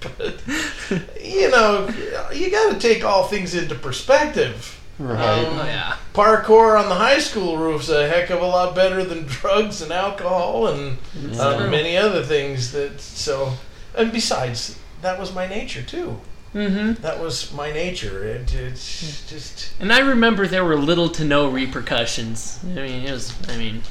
but 0.00 0.40
you 1.20 1.50
know, 1.50 1.88
you 2.32 2.50
got 2.50 2.72
to 2.72 2.78
take 2.78 3.04
all 3.04 3.24
things 3.26 3.54
into 3.54 3.74
perspective. 3.74 4.80
right. 4.98 5.44
Um, 5.44 5.58
Oh 5.58 5.64
yeah. 5.64 5.96
Parkour 6.14 6.80
on 6.80 6.88
the 6.88 6.94
high 6.94 7.18
school 7.18 7.56
roof's 7.58 7.88
a 7.88 8.06
heck 8.08 8.30
of 8.30 8.40
a 8.40 8.46
lot 8.46 8.74
better 8.74 9.02
than 9.04 9.24
drugs 9.24 9.82
and 9.82 9.92
alcohol 9.92 10.68
and 10.68 10.96
uh, 11.38 11.66
many 11.68 11.96
other 11.96 12.22
things. 12.22 12.70
That 12.72 13.00
so, 13.00 13.54
and 13.96 14.12
besides, 14.12 14.78
that 15.04 15.20
was 15.20 15.34
my 15.34 15.46
nature 15.46 15.82
too. 15.82 16.20
Mm-hmm. 16.54 17.02
That 17.02 17.20
was 17.20 17.52
my 17.52 17.72
nature. 17.72 18.24
It, 18.24 18.54
it's 18.54 19.28
just 19.28 19.74
And 19.80 19.92
I 19.92 20.00
remember 20.00 20.46
there 20.46 20.64
were 20.64 20.76
little 20.76 21.08
to 21.10 21.24
no 21.24 21.48
repercussions. 21.50 22.60
I 22.62 22.66
mean, 22.66 23.04
it 23.04 23.10
was. 23.10 23.34
I 23.48 23.56
mean, 23.56 23.82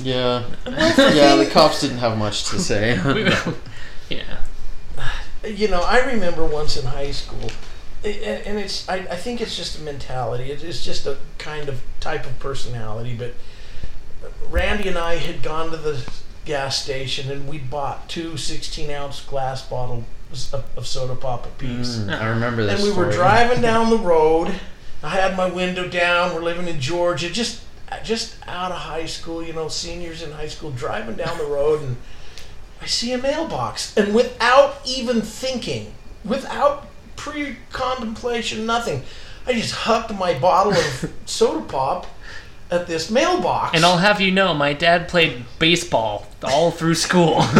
Yeah. 0.00 0.44
Yeah, 0.66 1.36
the 1.36 1.48
cops 1.50 1.80
didn't 1.80 1.98
have 1.98 2.18
much 2.18 2.44
to 2.50 2.58
say. 2.58 3.00
we, 3.14 4.16
yeah. 4.16 4.42
you 5.44 5.68
know, 5.68 5.82
I 5.82 6.00
remember 6.00 6.44
once 6.44 6.76
in 6.76 6.84
high 6.84 7.12
school, 7.12 7.50
and 8.04 8.16
and 8.16 8.58
it's 8.58 8.88
I, 8.88 8.96
I 8.96 9.16
think 9.16 9.40
it's 9.40 9.56
just 9.56 9.78
a 9.78 9.82
mentality. 9.82 10.50
It's 10.50 10.84
just 10.84 11.06
a 11.06 11.18
kind 11.38 11.68
of 11.68 11.82
type 12.00 12.26
of 12.26 12.38
personality. 12.38 13.14
But 13.16 13.34
Randy 14.50 14.88
and 14.88 14.98
I 14.98 15.16
had 15.16 15.42
gone 15.42 15.70
to 15.70 15.76
the 15.76 16.06
gas 16.44 16.82
station 16.82 17.30
and 17.30 17.48
we 17.48 17.56
bought 17.56 18.06
two 18.06 18.36
16 18.36 18.90
ounce 18.90 19.22
glass 19.22 19.62
bottles 19.62 20.04
of, 20.52 20.64
of 20.76 20.86
soda 20.86 21.14
pop 21.14 21.46
apiece. 21.46 21.96
Mm, 21.96 22.20
I 22.20 22.28
remember 22.28 22.64
this. 22.64 22.82
And 22.84 22.90
we 22.90 22.96
were 22.96 23.10
driving 23.10 23.62
down 23.70 23.90
the 23.90 23.98
road. 23.98 24.54
I 25.02 25.10
had 25.10 25.36
my 25.36 25.48
window 25.48 25.88
down. 25.88 26.34
We're 26.34 26.42
living 26.42 26.68
in 26.68 26.80
Georgia, 26.80 27.30
just 27.30 27.62
just 28.02 28.36
out 28.46 28.72
of 28.72 28.78
high 28.78 29.06
school. 29.06 29.42
You 29.42 29.52
know, 29.52 29.68
seniors 29.68 30.22
in 30.22 30.32
high 30.32 30.48
school, 30.48 30.70
driving 30.70 31.16
down 31.16 31.38
the 31.38 31.44
road, 31.44 31.82
and 31.82 31.96
I 32.80 32.86
see 32.86 33.12
a 33.12 33.18
mailbox, 33.18 33.96
and 33.96 34.14
without 34.14 34.80
even 34.84 35.22
thinking, 35.22 35.94
without 36.24 36.86
pre-contemplation, 37.16 38.66
nothing, 38.66 39.02
I 39.46 39.52
just 39.52 39.74
hucked 39.74 40.12
my 40.14 40.38
bottle 40.38 40.72
of 40.72 41.12
soda 41.26 41.64
pop 41.66 42.06
at 42.70 42.86
this 42.86 43.10
mailbox. 43.10 43.74
And 43.74 43.84
I'll 43.84 43.98
have 43.98 44.20
you 44.20 44.30
know, 44.30 44.54
my 44.54 44.72
dad 44.72 45.08
played 45.08 45.44
baseball 45.58 46.26
all 46.42 46.70
through 46.70 46.94
school. 46.94 47.42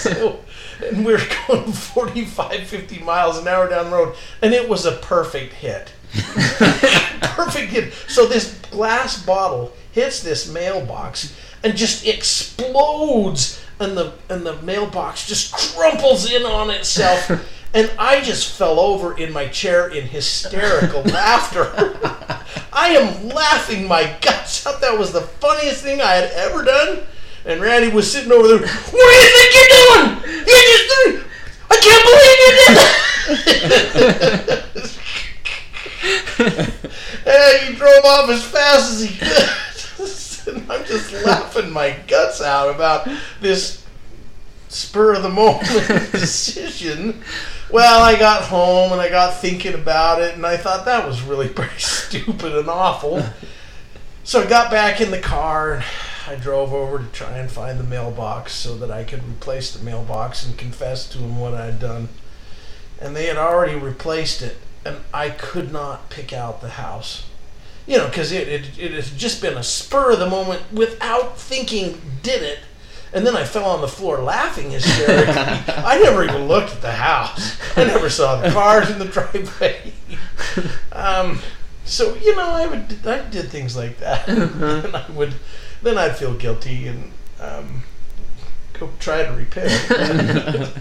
So, 0.00 0.40
and 0.82 1.04
we 1.04 1.12
were 1.12 1.20
going 1.48 1.72
45, 1.72 2.66
50 2.66 2.98
miles 3.00 3.38
an 3.38 3.48
hour 3.48 3.68
down 3.68 3.90
the 3.90 3.96
road, 3.96 4.16
and 4.42 4.52
it 4.54 4.68
was 4.68 4.86
a 4.86 4.92
perfect 4.92 5.54
hit. 5.54 5.92
perfect 7.22 7.70
hit. 7.70 7.92
So 8.08 8.26
this 8.26 8.58
glass 8.70 9.24
bottle 9.24 9.72
hits 9.92 10.22
this 10.22 10.52
mailbox 10.52 11.36
and 11.62 11.76
just 11.76 12.06
explodes, 12.06 13.64
and 13.78 13.96
the 13.96 14.14
and 14.28 14.44
the 14.44 14.60
mailbox 14.62 15.26
just 15.26 15.52
crumples 15.52 16.30
in 16.30 16.44
on 16.44 16.70
itself. 16.70 17.30
And 17.72 17.88
I 18.00 18.20
just 18.20 18.58
fell 18.58 18.80
over 18.80 19.16
in 19.16 19.32
my 19.32 19.46
chair 19.46 19.86
in 19.86 20.08
hysterical 20.08 21.02
laughter. 21.02 21.70
I 22.72 22.88
am 22.88 23.28
laughing 23.28 23.86
my 23.86 24.16
guts 24.20 24.66
out. 24.66 24.80
That 24.80 24.98
was 24.98 25.12
the 25.12 25.20
funniest 25.20 25.84
thing 25.84 26.00
I 26.00 26.14
had 26.14 26.32
ever 26.32 26.64
done. 26.64 27.02
And 27.44 27.60
Randy 27.60 27.88
was 27.88 28.10
sitting 28.10 28.32
over 28.32 28.48
there. 28.48 28.58
What 28.58 28.66
do 28.66 28.98
you 28.98 29.30
think 29.36 29.54
you're 29.54 29.68
doing? 29.78 30.08
You 30.46 30.54
just. 30.54 30.90
I 31.70 31.76
can't 31.76 32.04
believe 32.04 32.38
you 32.40 32.52
did 32.56 32.76
that. 32.76 33.00
and 37.26 37.68
he 37.68 37.74
drove 37.76 38.04
off 38.04 38.28
as 38.30 38.44
fast 38.44 38.92
as 38.92 39.00
he 39.02 39.16
could. 39.16 39.50
I'm 40.70 40.84
just 40.84 41.12
laughing 41.24 41.70
my 41.70 41.96
guts 42.08 42.40
out 42.42 42.74
about 42.74 43.08
this 43.40 43.84
spur 44.68 45.14
of 45.14 45.22
the 45.22 45.28
moment 45.28 45.66
decision. 46.12 47.22
Well, 47.70 48.02
I 48.02 48.18
got 48.18 48.42
home 48.42 48.92
and 48.92 49.00
I 49.00 49.08
got 49.08 49.40
thinking 49.40 49.74
about 49.74 50.20
it, 50.20 50.34
and 50.34 50.44
I 50.44 50.56
thought 50.56 50.84
that 50.86 51.06
was 51.06 51.22
really 51.22 51.48
pretty 51.48 51.78
stupid 51.78 52.56
and 52.56 52.68
awful. 52.68 53.22
So 54.24 54.42
I 54.42 54.46
got 54.46 54.70
back 54.70 55.00
in 55.00 55.10
the 55.10 55.20
car 55.20 55.74
and 55.74 55.84
I 56.30 56.36
drove 56.36 56.72
over 56.72 56.98
to 56.98 57.06
try 57.06 57.38
and 57.38 57.50
find 57.50 57.76
the 57.76 57.84
mailbox 57.84 58.52
so 58.52 58.76
that 58.76 58.88
I 58.88 59.02
could 59.02 59.28
replace 59.28 59.72
the 59.72 59.84
mailbox 59.84 60.46
and 60.46 60.56
confess 60.56 61.08
to 61.08 61.18
him 61.18 61.40
what 61.40 61.54
I 61.54 61.66
had 61.66 61.80
done. 61.80 62.08
And 63.00 63.16
they 63.16 63.26
had 63.26 63.36
already 63.36 63.74
replaced 63.74 64.40
it, 64.40 64.58
and 64.84 64.98
I 65.12 65.30
could 65.30 65.72
not 65.72 66.08
pick 66.08 66.32
out 66.32 66.60
the 66.60 66.70
house. 66.70 67.26
You 67.84 67.98
know, 67.98 68.06
because 68.06 68.30
it, 68.30 68.46
it, 68.46 68.78
it 68.78 68.92
had 68.92 69.18
just 69.18 69.42
been 69.42 69.56
a 69.56 69.64
spur 69.64 70.12
of 70.12 70.20
the 70.20 70.30
moment 70.30 70.72
without 70.72 71.36
thinking, 71.36 72.00
did 72.22 72.44
it. 72.44 72.60
And 73.12 73.26
then 73.26 73.34
I 73.36 73.42
fell 73.42 73.68
on 73.68 73.80
the 73.80 73.88
floor 73.88 74.20
laughing 74.20 74.70
hysterically. 74.70 75.34
I 75.34 76.00
never 76.00 76.22
even 76.22 76.46
looked 76.46 76.70
at 76.70 76.80
the 76.80 76.92
house. 76.92 77.58
I 77.76 77.82
never 77.86 78.08
saw 78.08 78.40
the 78.40 78.50
cars 78.50 78.88
in 78.88 79.00
the 79.00 79.06
driveway. 79.06 79.92
Um, 80.92 81.38
so 81.84 82.14
you 82.16 82.34
know, 82.34 82.50
I 82.50 82.66
would 82.66 83.06
I 83.06 83.28
did 83.30 83.48
things 83.48 83.76
like 83.76 83.98
that, 83.98 84.28
and 84.28 84.96
I 84.96 85.08
would 85.12 85.34
then 85.82 85.98
I'd 85.98 86.16
feel 86.16 86.34
guilty 86.34 86.86
and 86.88 87.10
um, 87.40 87.82
go 88.74 88.90
try 88.98 89.22
to 89.24 89.32
repent. 89.32 89.70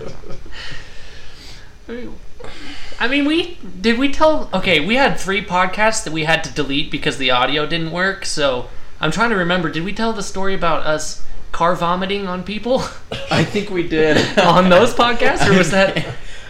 I 3.00 3.08
mean, 3.08 3.26
we 3.26 3.58
did 3.82 3.98
we 3.98 4.12
tell? 4.12 4.50
Okay, 4.54 4.86
we 4.86 4.96
had 4.96 5.20
three 5.20 5.44
podcasts 5.44 6.04
that 6.04 6.14
we 6.14 6.26
had 6.26 6.44
to 6.44 6.54
delete 6.54 6.92
because 6.92 7.18
the 7.18 7.32
audio 7.32 7.66
didn't 7.66 7.92
work. 7.92 8.26
So 8.26 8.68
I'm 9.00 9.12
trying 9.12 9.32
to 9.32 9.36
remember. 9.36 9.70
Did 9.72 9.84
we 9.84 9.94
tell 9.94 10.14
the 10.14 10.22
story 10.24 10.54
about 10.54 10.86
us 10.86 11.26
car 11.52 11.76
vomiting 11.76 12.28
on 12.28 12.44
people 12.44 12.84
I 13.32 13.44
think 13.44 13.72
we 13.72 13.88
did. 13.88 14.38
on 14.38 14.70
those 14.70 14.94
podcasts, 14.94 15.50
or 15.50 15.58
was 15.58 15.72
that? 15.72 15.96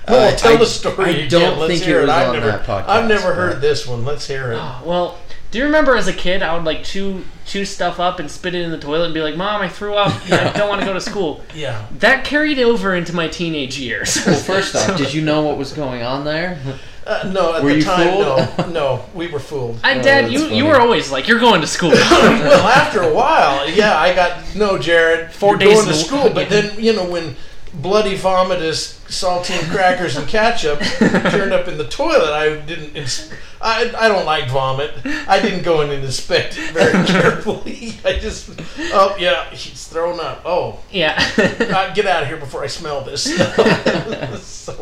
well, 0.08 0.34
Uh, 0.34 0.36
tell 0.36 0.54
I- 0.54 0.58
the 0.58 0.66
story 0.66 1.24
I 1.24 1.28
don't 1.28 1.58
Let's 1.60 1.74
think 1.74 1.84
hear 1.86 2.00
it 2.00 2.02
was 2.02 2.10
I've 2.10 2.28
on 2.30 2.34
never, 2.34 2.48
that 2.48 2.66
podcast, 2.66 2.88
I've 2.90 3.08
never 3.08 3.30
but- 3.30 3.36
heard 3.36 3.62
this 3.62 3.88
one. 3.88 4.04
Let's 4.04 4.28
hear 4.28 4.52
it. 4.52 4.58
Oh, 4.60 4.82
well, 4.86 5.18
Do 5.52 5.58
you 5.58 5.66
remember 5.66 5.96
as 5.96 6.08
a 6.08 6.14
kid, 6.14 6.44
I 6.44 6.56
would 6.56 6.64
like 6.64 6.84
chew 6.84 7.24
chew 7.46 7.66
stuff 7.66 8.00
up 8.00 8.20
and 8.20 8.30
spit 8.30 8.54
it 8.54 8.62
in 8.62 8.70
the 8.70 8.78
toilet 8.78 9.06
and 9.06 9.14
be 9.14 9.22
like, 9.22 9.36
"Mom, 9.36 9.62
I 9.62 9.68
threw 9.70 9.96
up. 9.96 10.14
I 10.32 10.52
don't 10.56 10.70
want 10.70 10.82
to 10.82 10.86
go 10.86 10.94
to 10.94 11.02
school." 11.02 11.44
Yeah. 11.56 11.88
That 12.00 12.24
carried 12.24 12.60
over 12.60 12.94
into 12.96 13.16
my 13.16 13.28
teenage 13.28 13.80
years. 13.80 14.24
Well, 14.26 14.36
first 14.40 14.76
off, 14.76 14.96
did 14.98 15.14
you 15.14 15.24
know 15.24 15.42
what 15.42 15.58
was 15.58 15.74
going 15.74 16.04
on 16.04 16.24
there? 16.24 16.60
Uh, 17.08 17.32
no, 17.34 17.56
at 17.56 17.64
Were 17.64 17.74
the 17.74 17.82
time, 17.82 18.08
fooled? 18.10 18.58
no, 18.60 18.66
no, 18.72 19.06
we 19.16 19.26
were 19.28 19.40
fooled. 19.40 19.80
I, 19.84 19.94
Oh, 19.98 20.04
Dad, 20.04 20.26
that's 20.26 20.32
you 20.32 20.46
you 20.50 20.66
were 20.66 20.80
always 20.80 21.12
like, 21.12 21.28
"You're 21.28 21.40
going 21.40 21.62
to 21.62 21.68
school." 21.68 21.90
well, 21.90 22.68
after 22.68 23.02
a 23.02 23.12
while, 23.12 23.68
yeah, 23.68 23.98
I 23.98 24.14
got 24.14 24.56
no, 24.56 24.78
Jared. 24.78 25.32
Four 25.32 25.54
you're 25.54 25.60
days 25.60 25.74
going 25.82 25.88
to 25.88 25.94
school, 25.96 26.30
but 26.30 26.50
then 26.50 26.80
you 26.80 26.94
know 26.94 27.10
when 27.10 27.36
bloody 27.74 28.16
vomitous 28.16 29.00
saltine 29.08 29.70
crackers 29.72 30.16
and 30.16 30.28
ketchup 30.28 30.80
turned 31.00 31.54
up 31.54 31.68
in 31.68 31.78
the 31.78 31.88
toilet, 31.88 32.32
I 32.32 32.60
didn't. 32.60 32.96
Ins- 32.96 33.32
I 33.62 33.92
I 33.98 34.08
don't 34.08 34.26
like 34.26 34.50
vomit. 34.50 34.92
I 35.28 35.42
didn't 35.42 35.64
go 35.64 35.82
in 35.82 35.90
and 35.90 36.04
inspect 36.04 36.58
it 36.58 36.72
very 36.72 36.92
carefully. 37.08 37.96
I 38.06 38.20
just 38.20 38.50
oh 38.94 39.16
yeah, 39.20 39.50
he's 39.50 39.88
thrown 39.88 40.20
up. 40.20 40.42
Oh, 40.46 40.80
yeah. 40.92 41.16
uh, 41.38 41.94
get 41.94 42.06
out 42.06 42.24
of 42.24 42.28
here 42.30 42.38
before 42.38 42.64
I 42.64 42.68
smell 42.68 43.02
this. 43.04 43.24
so, 44.44 44.74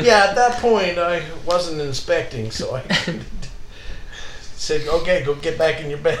yeah, 0.00 0.26
at 0.28 0.34
that 0.34 0.58
point, 0.60 0.98
I 0.98 1.24
wasn't 1.46 1.80
inspecting, 1.80 2.50
so 2.50 2.76
I 2.76 3.20
said, 4.52 4.86
"Okay, 4.86 5.24
go 5.24 5.34
get 5.34 5.58
back 5.58 5.80
in 5.80 5.90
your 5.90 5.98
bed." 5.98 6.18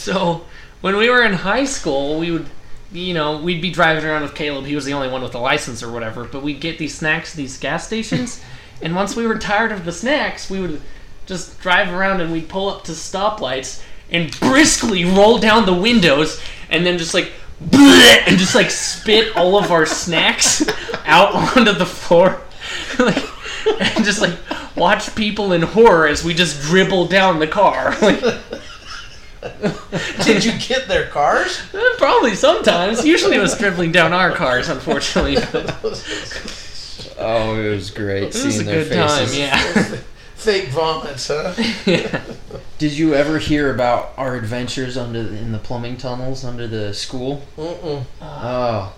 So 0.00 0.46
when 0.80 0.96
we 0.96 1.10
were 1.10 1.22
in 1.22 1.34
high 1.34 1.66
school, 1.66 2.18
we 2.18 2.30
would, 2.30 2.46
you 2.92 3.14
know, 3.14 3.40
we'd 3.40 3.62
be 3.62 3.70
driving 3.70 4.04
around 4.04 4.22
with 4.22 4.34
Caleb. 4.34 4.66
He 4.66 4.74
was 4.74 4.84
the 4.84 4.92
only 4.94 5.08
one 5.08 5.22
with 5.22 5.34
a 5.34 5.38
license 5.38 5.82
or 5.82 5.92
whatever. 5.92 6.24
But 6.24 6.42
we'd 6.42 6.60
get 6.60 6.78
these 6.78 6.94
snacks 6.96 7.32
at 7.32 7.36
these 7.36 7.58
gas 7.58 7.86
stations, 7.86 8.42
and 8.82 8.94
once 8.94 9.14
we 9.16 9.26
were 9.26 9.38
tired 9.38 9.72
of 9.72 9.84
the 9.84 9.92
snacks, 9.92 10.50
we 10.50 10.60
would 10.60 10.80
just 11.26 11.60
drive 11.60 11.92
around 11.92 12.20
and 12.20 12.32
we'd 12.32 12.48
pull 12.48 12.68
up 12.68 12.84
to 12.84 12.92
stoplights 12.92 13.82
and 14.10 14.36
briskly 14.40 15.04
roll 15.04 15.38
down 15.38 15.66
the 15.66 15.74
windows, 15.74 16.40
and 16.68 16.84
then 16.84 16.98
just 16.98 17.14
like. 17.14 17.32
bleh, 17.62 18.22
And 18.26 18.38
just 18.38 18.54
like 18.54 18.70
spit 18.70 19.36
all 19.36 19.56
of 19.56 19.70
our 19.70 19.86
snacks 19.86 20.66
out 21.04 21.56
onto 21.56 21.72
the 21.72 21.86
floor, 21.86 22.40
like, 22.98 23.22
and 23.80 24.04
just 24.04 24.20
like 24.20 24.36
watch 24.76 25.14
people 25.14 25.52
in 25.52 25.62
horror 25.62 26.06
as 26.06 26.24
we 26.24 26.34
just 26.34 26.60
dribble 26.62 27.06
down 27.06 27.38
the 27.38 27.46
car. 27.46 27.96
Like, 28.00 28.22
Did 30.24 30.44
you 30.44 30.52
get 30.58 30.86
their 30.88 31.06
cars? 31.08 31.60
Eh, 31.72 31.80
Probably 31.98 32.34
sometimes. 32.34 33.04
Usually 33.04 33.36
it 33.36 33.40
was 33.40 33.56
dribbling 33.56 33.90
down 33.92 34.12
our 34.12 34.32
cars, 34.32 34.68
unfortunately. 34.68 35.36
Oh, 37.22 37.54
it 37.60 37.68
was 37.74 37.90
great 37.90 38.22
it 38.22 38.26
was 38.28 38.42
seeing 38.42 38.62
a 38.62 38.64
their 38.64 38.84
good 38.84 38.94
time, 38.94 39.08
faces. 39.26 39.38
yeah. 39.38 39.62
Fake 40.36 40.68
vomits, 40.68 41.28
huh? 41.28 41.52
yeah. 41.84 42.22
Did 42.78 42.92
you 42.92 43.12
ever 43.14 43.38
hear 43.38 43.74
about 43.74 44.14
our 44.16 44.36
adventures 44.36 44.96
under 44.96 45.22
the, 45.22 45.36
in 45.36 45.52
the 45.52 45.58
plumbing 45.58 45.98
tunnels 45.98 46.46
under 46.46 46.66
the 46.66 46.94
school? 46.94 47.42
Mm-mm. 47.58 48.04
Oh, 48.22 48.94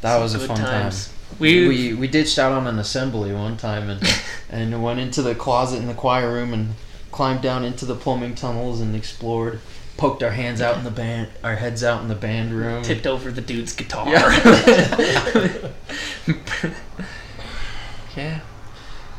that 0.00 0.18
was 0.18 0.34
a 0.34 0.38
fun 0.38 0.56
times. 0.56 1.08
time. 1.08 1.14
We, 1.38 1.68
We 1.68 1.94
we 1.94 2.08
ditched 2.08 2.38
out 2.38 2.52
on 2.52 2.66
an 2.66 2.78
assembly 2.78 3.34
one 3.34 3.58
time 3.58 3.90
and 3.90 4.00
and 4.48 4.82
went 4.82 4.98
into 4.98 5.20
the 5.20 5.34
closet 5.34 5.76
in 5.76 5.86
the 5.88 5.94
choir 5.94 6.32
room 6.32 6.54
and 6.54 6.70
climbed 7.12 7.42
down 7.42 7.64
into 7.64 7.84
the 7.84 7.94
plumbing 7.94 8.34
tunnels 8.34 8.80
and 8.80 8.96
explored. 8.96 9.60
Poked 9.98 10.22
our 10.22 10.30
hands 10.30 10.62
out 10.62 10.78
in 10.78 10.84
the 10.84 10.90
band, 10.90 11.28
our 11.44 11.56
heads 11.56 11.84
out 11.84 12.00
in 12.00 12.08
the 12.08 12.14
band 12.14 12.52
room. 12.52 12.82
tipped 12.82 13.06
over 13.06 13.30
the 13.30 13.42
dude's 13.42 13.74
guitar. 13.74 14.08
Yeah. 14.08 15.68
Yeah. 18.16 18.40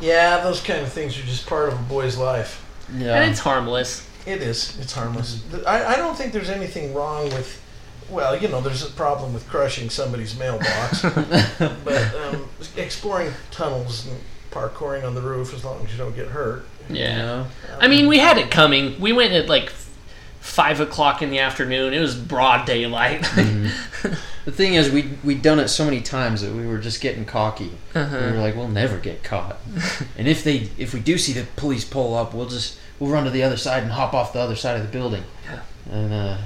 Yeah, 0.01 0.43
those 0.43 0.61
kind 0.61 0.81
of 0.81 0.91
things 0.91 1.17
are 1.17 1.23
just 1.23 1.47
part 1.47 1.69
of 1.71 1.79
a 1.79 1.83
boy's 1.83 2.17
life. 2.17 2.65
Yeah. 2.97 3.15
And 3.21 3.31
it's 3.31 3.39
harmless. 3.39 4.07
It 4.25 4.41
is. 4.41 4.77
It's 4.79 4.93
harmless. 4.93 5.41
I, 5.65 5.93
I 5.93 5.95
don't 5.95 6.17
think 6.17 6.33
there's 6.33 6.49
anything 6.49 6.93
wrong 6.93 7.25
with. 7.25 7.61
Well, 8.09 8.35
you 8.35 8.47
know, 8.47 8.59
there's 8.59 8.83
a 8.83 8.91
problem 8.91 9.33
with 9.33 9.47
crushing 9.47 9.89
somebody's 9.89 10.37
mailbox, 10.37 11.01
but 11.83 12.15
um, 12.15 12.49
exploring 12.75 13.31
tunnels 13.51 14.07
and 14.07 14.19
parkouring 14.51 15.05
on 15.05 15.13
the 15.13 15.21
roof, 15.21 15.53
as 15.53 15.63
long 15.63 15.85
as 15.85 15.91
you 15.91 15.97
don't 15.97 16.15
get 16.15 16.27
hurt. 16.27 16.65
Yeah. 16.89 17.11
You 17.11 17.17
know? 17.17 17.47
I 17.79 17.87
mean, 17.87 18.07
we 18.07 18.17
had 18.17 18.37
it 18.37 18.49
coming. 18.49 18.99
We 18.99 19.13
went 19.13 19.33
at 19.33 19.47
like 19.47 19.71
five 20.39 20.79
o'clock 20.79 21.21
in 21.21 21.29
the 21.29 21.39
afternoon. 21.39 21.93
It 21.93 21.99
was 21.99 22.15
broad 22.15 22.65
daylight. 22.65 23.27
The 24.49 24.55
thing 24.55 24.73
is, 24.73 24.89
we 24.89 25.11
we'd 25.23 25.43
done 25.43 25.59
it 25.59 25.67
so 25.67 25.85
many 25.85 26.01
times 26.01 26.41
that 26.41 26.51
we 26.51 26.65
were 26.65 26.79
just 26.79 27.01
getting 27.01 27.23
cocky. 27.23 27.71
We 27.93 28.01
were 28.01 28.07
uh-huh. 28.07 28.41
like, 28.41 28.55
we'll 28.55 28.67
never 28.67 28.97
get 28.97 29.23
caught. 29.23 29.59
and 30.17 30.27
if 30.27 30.43
they 30.43 30.71
if 30.75 30.91
we 30.91 31.01
do 31.01 31.19
see 31.19 31.33
the 31.33 31.45
police 31.55 31.85
pull 31.85 32.15
up, 32.15 32.33
we'll 32.33 32.47
just 32.47 32.79
we'll 32.97 33.11
run 33.11 33.25
to 33.25 33.29
the 33.29 33.43
other 33.43 33.57
side 33.57 33.83
and 33.83 33.91
hop 33.91 34.15
off 34.15 34.33
the 34.33 34.39
other 34.39 34.55
side 34.55 34.75
of 34.75 34.81
the 34.81 34.91
building. 34.91 35.23
Yeah. 35.45 35.61
And 35.91 36.13
uh, 36.13 36.37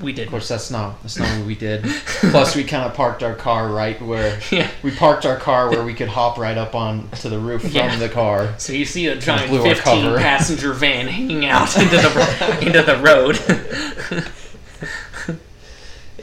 We 0.00 0.12
did. 0.12 0.24
of 0.24 0.30
course, 0.30 0.48
that's 0.48 0.70
not 0.70 1.00
that's 1.02 1.18
not 1.18 1.28
what 1.38 1.46
we 1.46 1.54
did. 1.54 1.82
Plus, 2.30 2.56
we 2.56 2.64
kind 2.64 2.84
of 2.84 2.94
parked 2.94 3.22
our 3.22 3.34
car 3.34 3.68
right 3.68 4.00
where 4.00 4.38
Yeah. 4.50 4.68
we 4.82 4.90
parked 4.90 5.26
our 5.26 5.36
car 5.36 5.70
where 5.70 5.84
we 5.84 5.92
could 5.94 6.08
hop 6.08 6.38
right 6.38 6.56
up 6.56 6.74
on 6.74 7.08
to 7.20 7.28
the 7.28 7.38
roof 7.38 7.62
from 7.62 7.70
Yeah. 7.72 7.96
the 7.96 8.08
car. 8.08 8.54
So 8.58 8.72
you 8.72 8.84
see 8.86 9.06
a 9.08 9.16
giant 9.16 9.50
blew 9.50 9.58
our 9.66 9.74
cover. 9.74 10.00
15 10.02 10.16
passenger 10.18 10.72
van 10.72 11.08
hanging 11.08 11.44
out 11.44 11.76
into 11.76 11.96
the 11.96 12.58
into 12.66 12.82
the 12.82 12.96
road. 12.98 13.38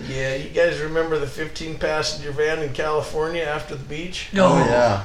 Yeah, 0.08 0.36
you 0.36 0.50
guys 0.50 0.80
remember 0.80 1.20
the 1.20 1.28
15 1.28 1.78
passenger 1.78 2.32
van 2.32 2.60
in 2.60 2.74
California 2.74 3.44
after 3.44 3.76
the 3.76 3.84
beach? 3.84 4.30
No. 4.34 4.48
Oh, 4.48 4.58
yeah. 4.58 5.04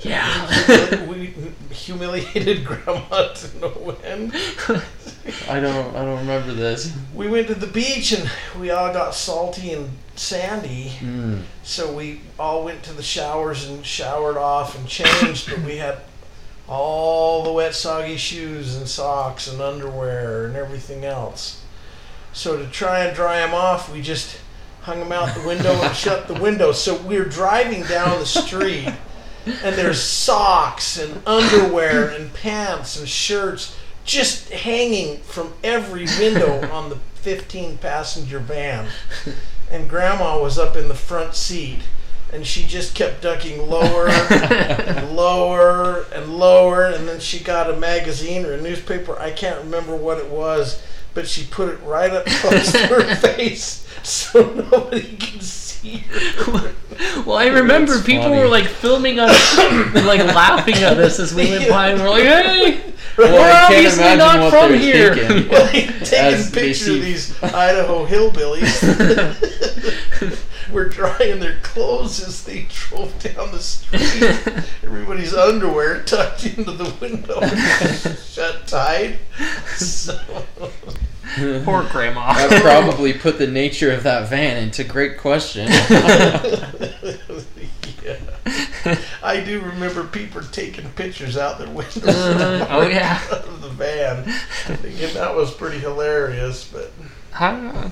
Yeah. 0.00 1.06
we 1.06 1.34
humiliated 1.70 2.64
Grandma 2.64 3.32
to 3.32 3.58
no 3.58 3.96
end. 4.04 4.32
I 5.48 5.60
don't 5.60 5.94
I 5.96 6.04
don't 6.04 6.18
remember 6.18 6.52
this. 6.52 6.94
We 7.14 7.28
went 7.28 7.48
to 7.48 7.54
the 7.54 7.66
beach 7.66 8.12
and 8.12 8.30
we 8.60 8.70
all 8.70 8.92
got 8.92 9.14
salty 9.14 9.72
and 9.72 9.90
sandy. 10.14 10.92
Mm. 11.00 11.42
So 11.62 11.92
we 11.92 12.20
all 12.38 12.64
went 12.64 12.82
to 12.84 12.92
the 12.92 13.02
showers 13.02 13.68
and 13.68 13.84
showered 13.84 14.36
off 14.36 14.78
and 14.78 14.86
changed, 14.86 15.50
but 15.50 15.60
we 15.60 15.76
had 15.76 15.98
all 16.68 17.44
the 17.44 17.52
wet, 17.52 17.74
soggy 17.74 18.16
shoes 18.16 18.76
and 18.76 18.88
socks 18.88 19.46
and 19.46 19.60
underwear 19.60 20.46
and 20.46 20.56
everything 20.56 21.04
else. 21.04 21.62
So 22.32 22.58
to 22.58 22.66
try 22.66 23.00
and 23.00 23.16
dry 23.16 23.38
them 23.38 23.54
off, 23.54 23.92
we 23.92 24.02
just 24.02 24.38
hung 24.82 24.98
them 25.00 25.12
out 25.12 25.34
the 25.34 25.46
window 25.46 25.72
and 25.72 25.96
shut 25.96 26.28
the 26.28 26.34
window. 26.34 26.72
So 26.72 26.96
we're 27.02 27.24
driving 27.24 27.82
down 27.84 28.18
the 28.18 28.26
street, 28.26 28.92
and 29.46 29.76
there's 29.76 30.02
socks 30.02 30.98
and 30.98 31.22
underwear 31.26 32.08
and 32.08 32.32
pants 32.34 32.98
and 32.98 33.08
shirts 33.08 33.76
just 34.04 34.50
hanging 34.50 35.18
from 35.18 35.52
every 35.64 36.06
window 36.18 36.68
on 36.70 36.90
the 36.90 36.96
15 37.14 37.78
passenger 37.78 38.38
van. 38.38 38.88
And 39.70 39.88
grandma 39.88 40.40
was 40.40 40.58
up 40.58 40.76
in 40.76 40.88
the 40.88 40.94
front 40.94 41.34
seat 41.34 41.80
and 42.32 42.46
she 42.46 42.64
just 42.64 42.94
kept 42.94 43.22
ducking 43.22 43.68
lower 43.70 44.08
and 44.08 45.10
lower 45.16 46.04
and 46.12 46.36
lower 46.36 46.86
and 46.86 47.06
then 47.08 47.20
she 47.20 47.38
got 47.42 47.70
a 47.70 47.76
magazine 47.76 48.44
or 48.44 48.52
a 48.54 48.60
newspaper 48.60 49.18
i 49.18 49.30
can't 49.30 49.58
remember 49.62 49.94
what 49.94 50.18
it 50.18 50.28
was 50.28 50.82
but 51.14 51.26
she 51.28 51.44
put 51.44 51.68
it 51.68 51.80
right 51.82 52.10
up 52.12 52.26
close 52.26 52.72
to 52.72 52.86
her 52.88 53.14
face 53.16 53.86
so 54.02 54.42
nobody 54.70 55.16
can 55.16 55.40
see 55.40 55.98
her 55.98 56.72
Well, 57.26 57.36
I 57.36 57.48
remember 57.48 57.92
That's 57.94 58.06
people 58.06 58.24
funny. 58.24 58.38
were 58.38 58.48
like 58.48 58.64
filming 58.64 59.18
us, 59.18 59.58
and, 59.58 60.06
like 60.06 60.20
laughing 60.20 60.76
at 60.76 60.96
us 60.96 61.18
as 61.20 61.34
we 61.34 61.50
went 61.50 61.68
by, 61.68 61.90
and 61.90 62.00
we're 62.00 62.08
like, 62.08 62.22
"Hey, 62.22 62.80
Well, 63.18 63.32
we're 63.34 63.52
obviously 63.52 64.16
not 64.16 64.40
what 64.40 64.50
from 64.70 64.78
here." 64.78 65.14
thinking. 65.14 65.48
Well, 65.50 65.68
taking 65.70 66.52
pictures 66.52 66.88
of 66.88 67.02
these 67.02 67.42
Idaho 67.42 68.06
hillbillies 68.06 68.80
were 70.76 70.88
drying 70.90 71.40
their 71.40 71.56
clothes 71.62 72.22
as 72.22 72.44
they 72.44 72.66
drove 72.68 73.18
down 73.22 73.50
the 73.50 73.58
street. 73.58 74.64
Everybody's 74.84 75.32
underwear 75.32 76.02
tucked 76.02 76.44
into 76.44 76.70
the 76.72 76.92
window, 77.00 77.40
shut 78.30 78.66
tight. 78.68 79.16
So, 79.76 80.18
Poor 81.64 81.82
grandma. 81.90 82.34
That 82.34 82.60
probably 82.62 83.14
put 83.14 83.38
the 83.38 83.46
nature 83.46 83.90
of 83.90 84.02
that 84.02 84.28
van 84.28 84.62
into 84.62 84.84
great 84.84 85.16
question. 85.18 85.66
yeah. 88.04 88.20
I 89.22 89.40
do 89.40 89.60
remember 89.60 90.04
people 90.04 90.42
taking 90.42 90.88
pictures 90.90 91.36
out 91.38 91.58
their 91.58 91.68
windows 91.68 92.06
Uh-huh. 92.06 92.66
Oh 92.70 92.86
yeah. 92.86 93.20
of 93.32 93.62
the 93.62 93.70
van. 93.70 94.24
Thinking 94.76 95.14
that 95.14 95.34
was 95.34 95.52
pretty 95.54 95.78
hilarious, 95.78 96.68
but 96.70 96.92
I- 97.34 97.90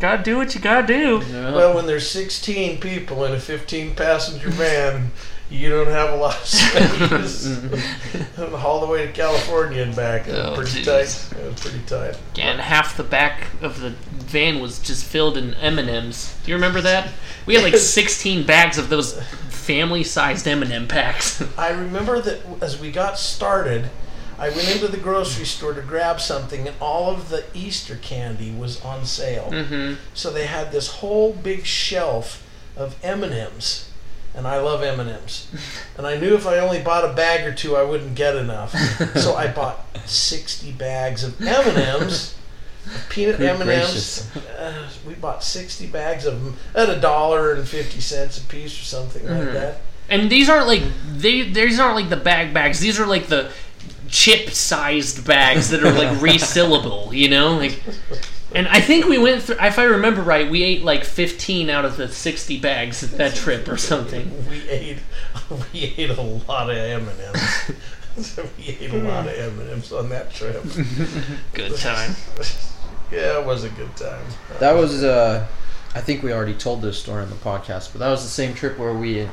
gotta 0.00 0.22
do 0.22 0.36
what 0.36 0.54
you 0.54 0.60
gotta 0.60 0.86
do. 0.86 1.18
well, 1.30 1.74
when 1.74 1.86
there's 1.86 2.08
16 2.10 2.78
people 2.80 3.24
in 3.24 3.32
a 3.32 3.40
15 3.40 3.94
passenger 3.94 4.50
van, 4.50 5.10
you 5.50 5.70
don't 5.70 5.86
have 5.88 6.12
a 6.12 6.16
lot 6.16 6.36
of 6.36 6.44
space. 6.46 7.48
Mm-hmm. 7.58 8.54
All 8.66 8.80
the 8.80 8.86
way 8.86 9.06
to 9.06 9.12
California 9.12 9.82
and 9.82 9.94
back. 9.96 10.28
Oh, 10.28 10.54
pretty 10.54 10.82
jeez. 10.82 11.30
tight. 11.30 11.38
It 11.38 11.44
was 11.52 11.60
pretty 11.60 11.80
tight. 11.86 12.16
And 12.38 12.60
half 12.60 12.96
the 12.96 13.02
back 13.02 13.48
of 13.62 13.80
the 13.80 13.90
van 13.90 14.60
was 14.60 14.78
just 14.78 15.04
filled 15.04 15.36
in 15.36 15.54
M 15.54 15.78
and 15.78 15.88
M's. 15.88 16.36
Do 16.44 16.50
you 16.50 16.56
remember 16.56 16.80
that? 16.82 17.10
We 17.46 17.54
had 17.54 17.64
like 17.64 17.76
16 17.76 18.44
bags 18.46 18.78
of 18.78 18.88
those 18.88 19.20
family-sized 19.50 20.46
M 20.46 20.62
and 20.62 20.72
M 20.72 20.86
packs. 20.88 21.42
I 21.58 21.70
remember 21.70 22.20
that 22.20 22.40
as 22.62 22.78
we 22.80 22.90
got 22.90 23.18
started, 23.18 23.90
I 24.38 24.50
went 24.50 24.70
into 24.70 24.88
the 24.88 24.96
grocery 24.98 25.44
store 25.46 25.74
to 25.74 25.82
grab 25.82 26.20
something, 26.20 26.66
and 26.68 26.76
all 26.80 27.10
of 27.10 27.28
the 27.28 27.44
Easter 27.54 27.96
candy 28.00 28.50
was 28.52 28.80
on 28.82 29.04
sale. 29.04 29.50
Mm-hmm. 29.52 29.94
So 30.14 30.30
they 30.30 30.46
had 30.46 30.70
this 30.72 30.88
whole 30.88 31.32
big 31.32 31.64
shelf 31.66 32.44
of 32.76 32.96
M 33.02 33.24
and 33.24 33.32
M's, 33.34 33.90
and 34.34 34.46
I 34.46 34.60
love 34.60 34.82
M 34.82 35.00
and 35.00 35.10
M's. 35.10 35.48
And 35.98 36.06
I 36.06 36.16
knew 36.16 36.34
if 36.36 36.46
I 36.46 36.58
only 36.58 36.80
bought 36.80 37.04
a 37.04 37.12
bag 37.12 37.44
or 37.44 37.52
two, 37.52 37.74
I 37.76 37.82
wouldn't 37.82 38.14
get 38.14 38.36
enough. 38.36 38.72
so 39.16 39.34
I 39.34 39.48
bought 39.48 39.84
sixty 40.06 40.70
bags 40.70 41.24
of 41.24 41.40
M 41.40 41.68
and 41.68 41.76
M's. 42.02 42.36
Peanut 43.10 43.40
M 43.40 43.60
and 43.60 43.68
M's. 43.68 44.30
Uh, 44.36 44.88
we 45.04 45.14
bought 45.14 45.42
sixty 45.42 45.86
bags 45.88 46.24
of 46.24 46.42
them 46.44 46.56
at 46.74 46.88
a 46.88 47.00
dollar 47.00 47.52
and 47.54 47.66
fifty 47.66 48.00
cents 48.00 48.38
a 48.40 48.44
piece 48.46 48.80
or 48.80 48.84
something 48.84 49.24
like 49.28 49.48
Mhm. 49.48 49.52
that. 49.54 49.80
And 50.08 50.30
these 50.30 50.48
aren't 50.48 50.68
like 50.68 50.82
they. 51.16 51.42
These 51.42 51.80
aren't 51.80 51.96
like 51.96 52.08
the 52.08 52.16
bag 52.16 52.54
bags. 52.54 52.78
These 52.80 52.98
are 53.00 53.06
like 53.06 53.26
the 53.26 53.50
chip-sized 54.08 55.26
bags 55.26 55.70
that 55.70 55.82
are 55.82 55.92
like 55.92 56.18
resealable. 56.18 57.12
You 57.12 57.28
know, 57.28 57.56
like. 57.56 57.80
And 58.54 58.66
I 58.68 58.80
think 58.80 59.04
we 59.06 59.18
went 59.18 59.42
through. 59.42 59.56
If 59.60 59.78
I 59.78 59.84
remember 59.84 60.22
right, 60.22 60.50
we 60.50 60.62
ate 60.62 60.82
like 60.82 61.04
fifteen 61.04 61.68
out 61.68 61.84
of 61.84 61.98
the 61.98 62.08
sixty 62.08 62.58
bags 62.58 63.04
at 63.04 63.18
that 63.18 63.34
trip 63.34 63.68
or 63.68 63.76
something. 63.76 64.32
We 64.50 64.68
ate 64.68 64.98
we 65.72 65.94
ate 65.96 66.10
a 66.10 66.22
lot 66.22 66.70
of 66.70 66.76
M 66.76 67.08
and 67.08 67.20
M's. 67.20 68.36
we 68.58 68.64
ate 68.80 68.90
a 68.90 68.98
lot 68.98 69.26
of 69.26 69.34
M 69.34 69.60
and 69.60 69.70
M's 69.70 69.92
on 69.92 70.08
that 70.10 70.32
trip. 70.32 70.62
Good 71.52 71.76
time. 71.76 72.14
Yeah, 73.10 73.40
it 73.40 73.46
was 73.46 73.64
a 73.64 73.70
good 73.70 73.94
time. 73.96 74.24
That 74.60 74.72
was, 74.72 75.02
uh, 75.02 75.46
I 75.94 76.00
think 76.00 76.22
we 76.22 76.32
already 76.32 76.54
told 76.54 76.82
this 76.82 76.98
story 76.98 77.22
on 77.22 77.30
the 77.30 77.36
podcast, 77.36 77.92
but 77.92 78.00
that 78.00 78.10
was 78.10 78.22
the 78.22 78.28
same 78.28 78.54
trip 78.54 78.78
where 78.78 78.92
we 78.92 79.28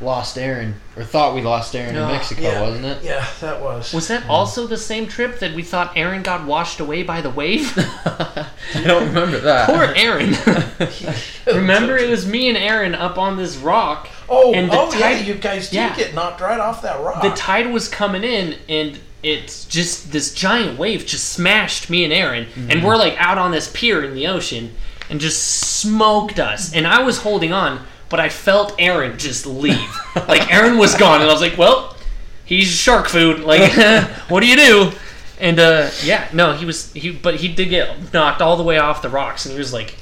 lost 0.00 0.38
Aaron, 0.38 0.74
or 0.96 1.04
thought 1.04 1.34
we 1.34 1.42
lost 1.42 1.74
Aaron 1.76 1.96
Oh, 1.96 2.04
in 2.04 2.12
Mexico, 2.12 2.42
yeah. 2.42 2.60
wasn't 2.62 2.86
it? 2.86 3.02
Yeah, 3.02 3.26
that 3.40 3.60
was. 3.60 3.92
Was 3.92 4.08
that 4.08 4.24
hmm. 4.24 4.30
also 4.30 4.66
the 4.66 4.76
same 4.76 5.06
trip 5.06 5.38
that 5.40 5.54
we 5.54 5.62
thought 5.62 5.96
Aaron 5.96 6.22
got 6.22 6.46
washed 6.46 6.80
away 6.80 7.02
by 7.02 7.20
the 7.20 7.30
wave? 7.30 7.72
I 7.76 8.46
don't 8.84 9.08
remember 9.08 9.38
that. 9.40 9.68
Poor 9.68 9.92
Aaron. 9.96 10.34
Remember, 11.46 11.96
it 11.96 12.08
was 12.08 12.26
me 12.26 12.48
and 12.48 12.56
Aaron 12.56 12.94
up 12.94 13.18
on 13.18 13.36
this 13.36 13.56
rock. 13.56 14.08
Oh, 14.28 14.54
and 14.54 14.70
the 14.70 14.78
oh 14.78 14.92
yeah, 14.98 15.18
you 15.18 15.34
guys 15.34 15.70
did 15.70 15.76
yeah. 15.76 15.96
get 15.96 16.14
knocked 16.14 16.40
right 16.40 16.60
off 16.60 16.82
that 16.82 17.00
rock. 17.00 17.22
The 17.22 17.30
tide 17.30 17.72
was 17.72 17.88
coming 17.88 18.22
in, 18.22 18.56
and 18.68 18.98
it's 19.22 19.64
just 19.64 20.12
this 20.12 20.32
giant 20.32 20.78
wave 20.78 21.04
just 21.06 21.30
smashed 21.30 21.90
me 21.90 22.04
and 22.04 22.12
Aaron, 22.12 22.46
and 22.54 22.80
hmm. 22.80 22.86
we're 22.86 22.96
like 22.96 23.14
out 23.18 23.38
on 23.38 23.50
this 23.50 23.70
pier 23.72 24.04
in 24.04 24.14
the 24.14 24.26
ocean, 24.26 24.74
and 25.08 25.20
just 25.20 25.42
smoked 25.42 26.38
us. 26.38 26.72
And 26.72 26.86
I 26.86 27.02
was 27.02 27.18
holding 27.18 27.52
on, 27.52 27.84
but 28.10 28.20
I 28.20 28.28
felt 28.28 28.74
Aaron 28.78 29.18
just 29.18 29.46
leave. 29.46 29.96
like 30.28 30.52
Aaron 30.52 30.76
was 30.76 30.94
gone, 30.94 31.22
and 31.22 31.30
I 31.30 31.32
was 31.32 31.40
like, 31.40 31.56
"Well, 31.56 31.96
he's 32.44 32.68
shark 32.68 33.08
food. 33.08 33.40
Like, 33.40 33.72
what 34.28 34.40
do 34.40 34.46
you 34.46 34.56
do?" 34.56 34.92
And 35.38 35.58
uh, 35.58 35.90
yeah, 36.04 36.28
no, 36.34 36.52
he 36.52 36.66
was 36.66 36.92
he, 36.92 37.12
but 37.12 37.36
he 37.36 37.48
did 37.48 37.70
get 37.70 38.12
knocked 38.12 38.42
all 38.42 38.56
the 38.56 38.62
way 38.62 38.76
off 38.76 39.00
the 39.00 39.08
rocks, 39.08 39.46
and 39.46 39.52
he 39.52 39.58
was 39.58 39.72
like 39.72 39.96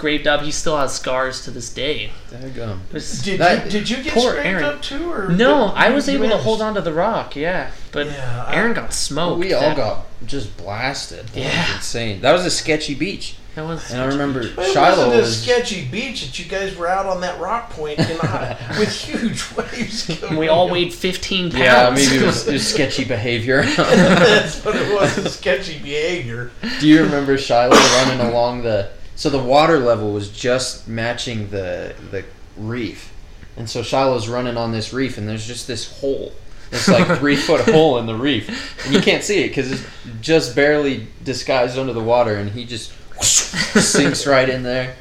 scraped 0.00 0.26
up. 0.26 0.40
He 0.40 0.50
still 0.50 0.78
has 0.78 0.94
scars 0.94 1.44
to 1.44 1.50
this 1.50 1.68
day. 1.68 2.10
Daggum. 2.32 2.78
It 2.88 2.94
was- 2.94 3.20
did 3.22 3.38
that- 3.38 3.66
you 3.66 3.70
did 3.70 3.90
you 3.90 4.02
get 4.02 4.14
poor 4.14 4.30
scraped 4.30 4.46
Aaron. 4.46 4.64
up 4.64 4.80
too, 4.82 5.12
or 5.12 5.28
no, 5.28 5.68
did- 5.68 5.76
I 5.76 5.90
was 5.90 6.08
you 6.08 6.14
able 6.14 6.30
to 6.30 6.38
hold 6.38 6.62
on 6.62 6.74
to 6.74 6.80
the 6.80 6.92
rock, 6.94 7.36
yeah. 7.36 7.70
But 7.92 8.06
Yeah, 8.06 8.44
I- 8.48 8.54
Aaron 8.56 8.72
got 8.72 8.94
smoked. 8.94 9.38
we 9.40 9.52
all 9.52 9.60
That- 9.60 9.76
got 9.76 10.06
just 10.26 10.56
blasted. 10.56 11.26
That 11.28 11.36
was 11.36 11.44
Yeah. 11.44 11.74
insane. 11.76 12.20
That 12.22 12.32
was 12.32 12.46
a 12.46 12.50
sketchy 12.50 12.94
beach. 12.94 13.34
That 13.56 13.66
was. 13.66 13.90
And 13.90 14.00
I 14.00 14.04
remember 14.06 14.48
But 14.54 14.68
it 14.68 14.72
Shiloh 14.72 15.08
wasn't 15.08 15.24
a 15.24 15.26
sketchy 15.26 15.82
beach 15.84 16.24
that 16.24 16.38
you 16.38 16.44
guys 16.46 16.76
were 16.76 16.88
out 16.88 17.04
on 17.06 17.20
that 17.22 17.38
rock 17.40 17.70
point 17.70 17.98
in 17.98 18.06
with 18.78 18.92
huge 18.94 19.44
waves. 19.56 20.18
Coming 20.20 20.38
We 20.38 20.48
all 20.48 20.66
in. 20.68 20.72
weighed 20.72 20.94
15 20.94 21.50
pounds. 21.50 21.62
Yeah, 21.62 21.90
maybe 21.90 22.22
it 22.22 22.26
was, 22.26 22.46
it 22.48 22.52
was 22.54 22.66
sketchy 22.66 23.04
behavior. 23.04 23.62
That's 23.76 24.64
what 24.64 24.76
it 24.76 24.94
was. 24.94 25.34
Sketchy 25.34 25.78
behavior. 25.80 26.52
Do 26.80 26.86
you 26.88 27.02
remember 27.02 27.36
Shiloh 27.36 27.76
running 27.76 28.20
along 28.20 28.62
the? 28.62 28.88
So 29.20 29.28
the 29.28 29.38
water 29.38 29.78
level 29.78 30.14
was 30.14 30.30
just 30.30 30.88
matching 30.88 31.50
the 31.50 31.94
the 32.10 32.24
reef, 32.56 33.12
and 33.54 33.68
so 33.68 33.82
Shiloh's 33.82 34.30
running 34.30 34.56
on 34.56 34.72
this 34.72 34.94
reef, 34.94 35.18
and 35.18 35.28
there's 35.28 35.46
just 35.46 35.66
this 35.66 36.00
hole, 36.00 36.32
this 36.70 36.88
like 36.88 37.06
three 37.18 37.36
foot 37.36 37.60
hole 37.68 37.98
in 37.98 38.06
the 38.06 38.14
reef, 38.14 38.48
and 38.86 38.94
you 38.94 39.02
can't 39.02 39.22
see 39.22 39.44
it 39.44 39.48
because 39.48 39.72
it's 39.72 39.84
just 40.22 40.56
barely 40.56 41.06
disguised 41.22 41.78
under 41.78 41.92
the 41.92 42.02
water, 42.02 42.36
and 42.36 42.52
he 42.52 42.64
just 42.64 42.94
sinks 43.22 44.26
right 44.26 44.48
in 44.48 44.62
there. 44.62 44.96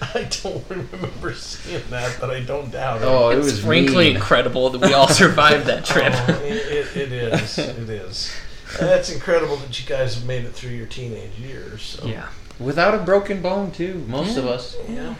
I 0.00 0.30
don't 0.42 0.64
remember 0.70 1.34
seeing 1.34 1.82
that, 1.90 2.16
but 2.18 2.30
I 2.30 2.40
don't 2.40 2.70
doubt 2.70 3.02
it. 3.02 3.04
Oh, 3.04 3.28
it 3.28 3.36
it's 3.36 3.44
was 3.48 3.60
frankly 3.60 4.06
mean. 4.06 4.16
incredible 4.16 4.70
that 4.70 4.80
we 4.80 4.94
all 4.94 5.08
survived 5.08 5.66
that 5.66 5.90
oh, 5.90 5.92
trip. 5.92 6.14
Oh, 6.14 6.42
it, 6.42 6.96
it 6.96 7.12
is. 7.12 7.58
It 7.58 7.90
is. 7.90 8.34
That's 8.80 9.10
incredible 9.10 9.56
that 9.56 9.78
you 9.78 9.86
guys 9.86 10.14
have 10.14 10.24
made 10.24 10.46
it 10.46 10.54
through 10.54 10.70
your 10.70 10.86
teenage 10.86 11.38
years. 11.38 11.82
So. 11.82 12.06
yeah. 12.06 12.28
Without 12.62 12.94
a 12.94 12.98
broken 12.98 13.42
bone 13.42 13.70
too. 13.70 14.04
Most 14.08 14.36
of 14.36 14.46
us. 14.46 14.76
Yeah. 14.88 15.14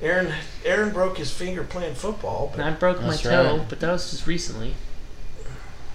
Aaron 0.00 0.32
Aaron 0.64 0.92
broke 0.92 1.18
his 1.18 1.30
finger 1.32 1.62
playing 1.62 1.94
football, 1.94 2.48
And 2.54 2.56
but 2.56 2.66
I 2.66 2.70
broke 2.72 3.02
my 3.02 3.14
toe, 3.16 3.58
right. 3.58 3.68
but 3.68 3.78
that 3.80 3.92
was 3.92 4.10
just 4.10 4.26
recently. 4.26 4.74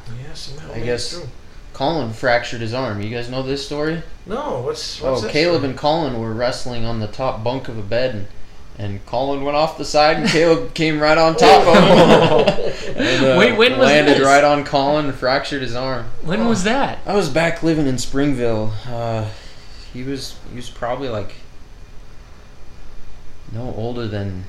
yeah, 0.07 0.33
somehow 0.33 0.73
I 0.73 0.79
guess- 0.79 1.11
through. 1.13 1.27
Colin 1.73 2.11
fractured 2.11 2.61
his 2.61 2.73
arm. 2.73 3.01
You 3.03 3.09
guys 3.15 3.29
know 3.29 3.43
this 3.43 3.63
story? 3.63 4.01
No, 4.25 4.61
what's 4.61 4.99
what's 4.99 5.21
Oh, 5.21 5.25
that 5.25 5.31
Caleb 5.31 5.57
story? 5.59 5.69
and 5.69 5.77
Colin 5.77 6.19
were 6.19 6.33
wrestling 6.33 6.85
on 6.85 6.99
the 6.99 7.05
top 7.07 7.43
bunk 7.43 7.67
of 7.67 7.77
a 7.77 7.83
bed, 7.83 8.15
and, 8.15 8.27
and 8.79 9.05
Colin 9.05 9.43
went 9.43 9.55
off 9.55 9.77
the 9.77 9.85
side, 9.85 10.17
and 10.17 10.27
Caleb 10.27 10.73
came 10.73 10.99
right 10.99 11.19
on 11.19 11.35
top 11.35 11.67
of 11.67 11.75
him. 11.75 12.95
and, 12.97 13.25
uh, 13.25 13.35
Wait, 13.37 13.55
when 13.57 13.73
was 13.77 13.85
landed 13.85 14.17
this? 14.17 14.25
right 14.25 14.43
on 14.43 14.63
Colin 14.63 15.05
and 15.05 15.13
fractured 15.13 15.61
his 15.61 15.75
arm. 15.75 16.07
When 16.23 16.47
was 16.47 16.63
that? 16.63 16.97
I 17.05 17.13
was 17.13 17.29
back 17.29 17.61
living 17.61 17.85
in 17.85 17.99
Springville. 17.99 18.73
Uh, 18.87 19.25
he 19.97 20.03
was 20.03 20.37
he 20.51 20.55
was 20.55 20.69
probably 20.69 21.09
like 21.09 21.33
no 23.51 23.73
older 23.75 24.07
than 24.07 24.43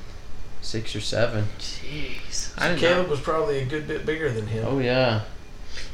six 0.61 0.95
or 0.95 1.01
seven. 1.01 1.45
Jeez. 1.57 2.53
I 2.57 2.67
didn't 2.69 2.79
Caleb 2.81 3.05
know. 3.05 3.11
was 3.11 3.19
probably 3.19 3.57
a 3.59 3.65
good 3.65 3.87
bit 3.87 4.05
bigger 4.05 4.31
than 4.31 4.45
him. 4.47 4.65
Oh 4.67 4.77
yeah. 4.77 5.21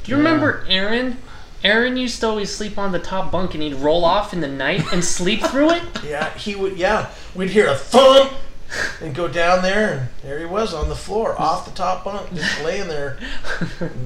Do 0.03 0.11
you 0.11 0.17
remember 0.17 0.65
Aaron? 0.67 1.17
Aaron 1.63 1.95
used 1.97 2.19
to 2.19 2.27
always 2.27 2.53
sleep 2.53 2.77
on 2.77 2.91
the 2.91 2.99
top 2.99 3.31
bunk 3.31 3.53
and 3.53 3.63
he'd 3.63 3.75
roll 3.75 4.03
off 4.03 4.33
in 4.33 4.41
the 4.41 4.47
night 4.47 4.83
and 4.91 5.03
sleep 5.03 5.41
through 5.41 5.71
it. 5.71 5.83
Yeah, 6.05 6.31
he 6.37 6.55
would. 6.55 6.77
Yeah, 6.77 7.09
we'd 7.33 7.49
hear 7.49 7.67
a 7.67 7.75
thump 7.75 8.31
and 9.01 9.13
go 9.13 9.27
down 9.27 9.61
there, 9.61 9.91
and 9.91 10.09
there 10.23 10.39
he 10.39 10.45
was 10.45 10.73
on 10.73 10.89
the 10.89 10.95
floor, 10.95 11.39
off 11.39 11.65
the 11.65 11.71
top 11.71 12.03
bunk, 12.03 12.33
just 12.33 12.63
laying 12.63 12.87
there. 12.87 13.17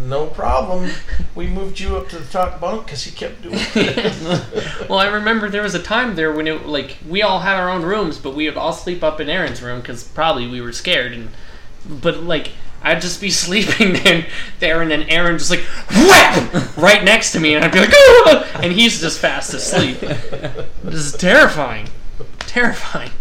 No 0.07 0.27
problem. 0.27 0.91
We 1.35 1.47
moved 1.47 1.79
you 1.79 1.97
up 1.97 2.09
to 2.09 2.17
the 2.17 2.31
top 2.31 2.59
bunk 2.59 2.85
because 2.85 3.03
he 3.03 3.11
kept 3.11 3.41
doing 3.41 3.55
it. 3.75 4.89
Well, 4.89 4.99
I 4.99 5.07
remember 5.07 5.49
there 5.49 5.61
was 5.61 5.75
a 5.75 5.81
time 5.83 6.15
there 6.15 6.31
when 6.31 6.47
it 6.47 6.65
like 6.65 6.97
we 7.07 7.21
all 7.21 7.39
had 7.39 7.57
our 7.57 7.69
own 7.69 7.83
rooms, 7.83 8.17
but 8.17 8.33
we 8.33 8.47
would 8.47 8.57
all 8.57 8.73
sleep 8.73 9.03
up 9.03 9.19
in 9.19 9.29
Aaron's 9.29 9.61
room 9.61 9.81
because 9.81 10.03
probably 10.03 10.47
we 10.47 10.61
were 10.61 10.71
scared. 10.71 11.13
And 11.13 11.29
but 11.87 12.23
like 12.23 12.51
I'd 12.81 13.01
just 13.01 13.21
be 13.21 13.29
sleeping 13.45 13.93
there, 13.93 14.25
there, 14.59 14.81
and 14.81 14.89
then 14.89 15.03
Aaron 15.03 15.37
just 15.37 15.51
like 15.51 15.63
whap 15.89 16.77
right 16.77 17.03
next 17.03 17.33
to 17.33 17.39
me, 17.39 17.53
and 17.53 17.63
I'd 17.63 17.71
be 17.71 17.79
like, 17.79 17.93
"Ah!" 17.93 18.61
and 18.63 18.71
he's 18.71 18.99
just 19.01 19.19
fast 19.19 19.53
asleep. 19.53 19.99
This 19.99 21.05
is 21.05 21.13
terrifying, 21.13 21.89
terrifying. 22.39 23.11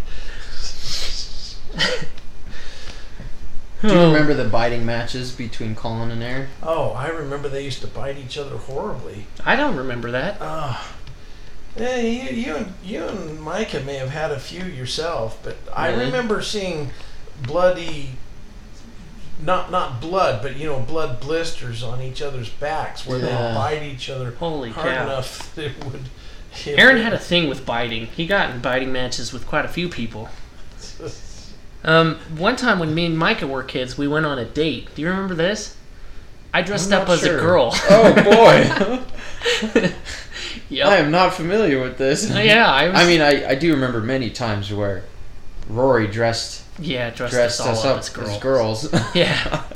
Do 3.83 3.89
you 3.89 3.95
oh. 3.95 4.13
remember 4.13 4.35
the 4.35 4.49
biting 4.49 4.85
matches 4.85 5.31
between 5.31 5.77
Colin 5.77 6.11
and 6.11 6.21
Aaron? 6.23 6.49
Oh, 6.65 6.91
I 6.91 7.09
remember 7.09 7.49
they 7.49 7.65
used 7.65 7.81
to 7.83 7.87
bite 7.87 8.19
each 8.19 8.37
other 8.37 8.57
horribly. 8.57 9.27
I 9.45 9.55
don't 9.55 9.77
remember 9.77 10.11
that. 10.11 10.39
Oh. 10.41 10.85
Yeah, 11.77 11.99
you, 11.99 12.31
you 12.31 12.57
and 12.57 12.73
you 12.85 13.05
and 13.05 13.41
Micah 13.41 13.81
may 13.81 13.95
have 13.95 14.11
had 14.11 14.33
a 14.33 14.41
few 14.41 14.65
yourself, 14.65 15.39
but 15.45 15.57
I 15.73 15.91
Really? 15.91 16.07
remember 16.07 16.43
seeing 16.43 16.91
bloody, 17.45 18.11
not 19.41 19.71
not 19.71 20.01
blood, 20.01 20.43
but 20.43 20.57
you 20.57 20.67
know 20.67 20.81
blood 20.81 21.21
blisters 21.21 21.85
on 21.85 22.03
each 22.03 22.21
other's 22.21 22.49
backs 22.49 23.07
where 23.07 23.21
Yeah. 23.21 23.51
they 23.51 23.55
bite 23.55 23.83
each 23.85 24.11
other 24.11 24.33
Holy 24.33 24.71
hard 24.71 24.89
cow! 24.93 25.05
enough 25.05 25.51
that 25.55 25.67
it 25.67 25.85
would. 25.85 26.09
hit 26.51 26.81
Aaron 26.81 26.97
them. 26.97 27.05
had 27.05 27.13
a 27.13 27.19
thing 27.19 27.49
with 27.49 27.65
biting. 27.65 28.07
He 28.07 28.27
got 28.27 28.51
in 28.51 28.61
biting 28.61 28.91
matches 28.91 29.33
with 29.33 29.47
quite 29.47 29.65
a 29.65 29.69
few 29.69 29.89
people. 29.89 30.29
Um, 31.85 32.17
one 32.37 32.57
time 32.57 32.79
when 32.79 32.95
me 32.95 33.07
and 33.07 33.17
Micah 33.17 33.47
were 33.47 33.63
kids, 33.63 33.97
we 33.97 34.09
went 34.09 34.27
on 34.27 34.39
a 34.39 34.45
date. 34.45 34.95
Do 34.95 35.03
you 35.03 35.09
remember 35.09 35.35
this? 35.35 35.77
I 36.53 36.63
dressed 36.63 36.93
up 36.93 37.09
not 37.09 37.15
as 37.15 37.21
sure. 37.21 37.39
a 37.39 37.41
girl. 37.41 37.75
Oh 37.91 38.15
boy, 38.15 39.91
yep. 40.69 40.87
I 40.87 40.97
am 40.97 41.11
not 41.11 41.35
familiar 41.35 41.81
with 41.81 41.99
this. 41.99 42.31
Oh, 42.31 42.41
yeah, 42.41 42.71
I 42.71 42.89
was. 42.89 42.99
I 42.99 43.07
mean, 43.07 43.21
I, 43.21 43.51
I 43.51 43.55
do 43.55 43.73
remember 43.73 44.01
many 44.01 44.31
times 44.31 44.73
where 44.73 45.05
Rory 45.69 46.07
dressed 46.09 46.65
yeah, 46.79 47.11
dressed, 47.11 47.35
dressed 47.35 47.61
us 47.61 47.67
all 47.67 47.73
us 47.73 47.85
up 47.85 47.93
up 47.93 47.99
as 47.99 48.09
girls. 48.39 48.85
as 48.85 48.93
girls. 48.93 49.15
Yeah. 49.15 49.65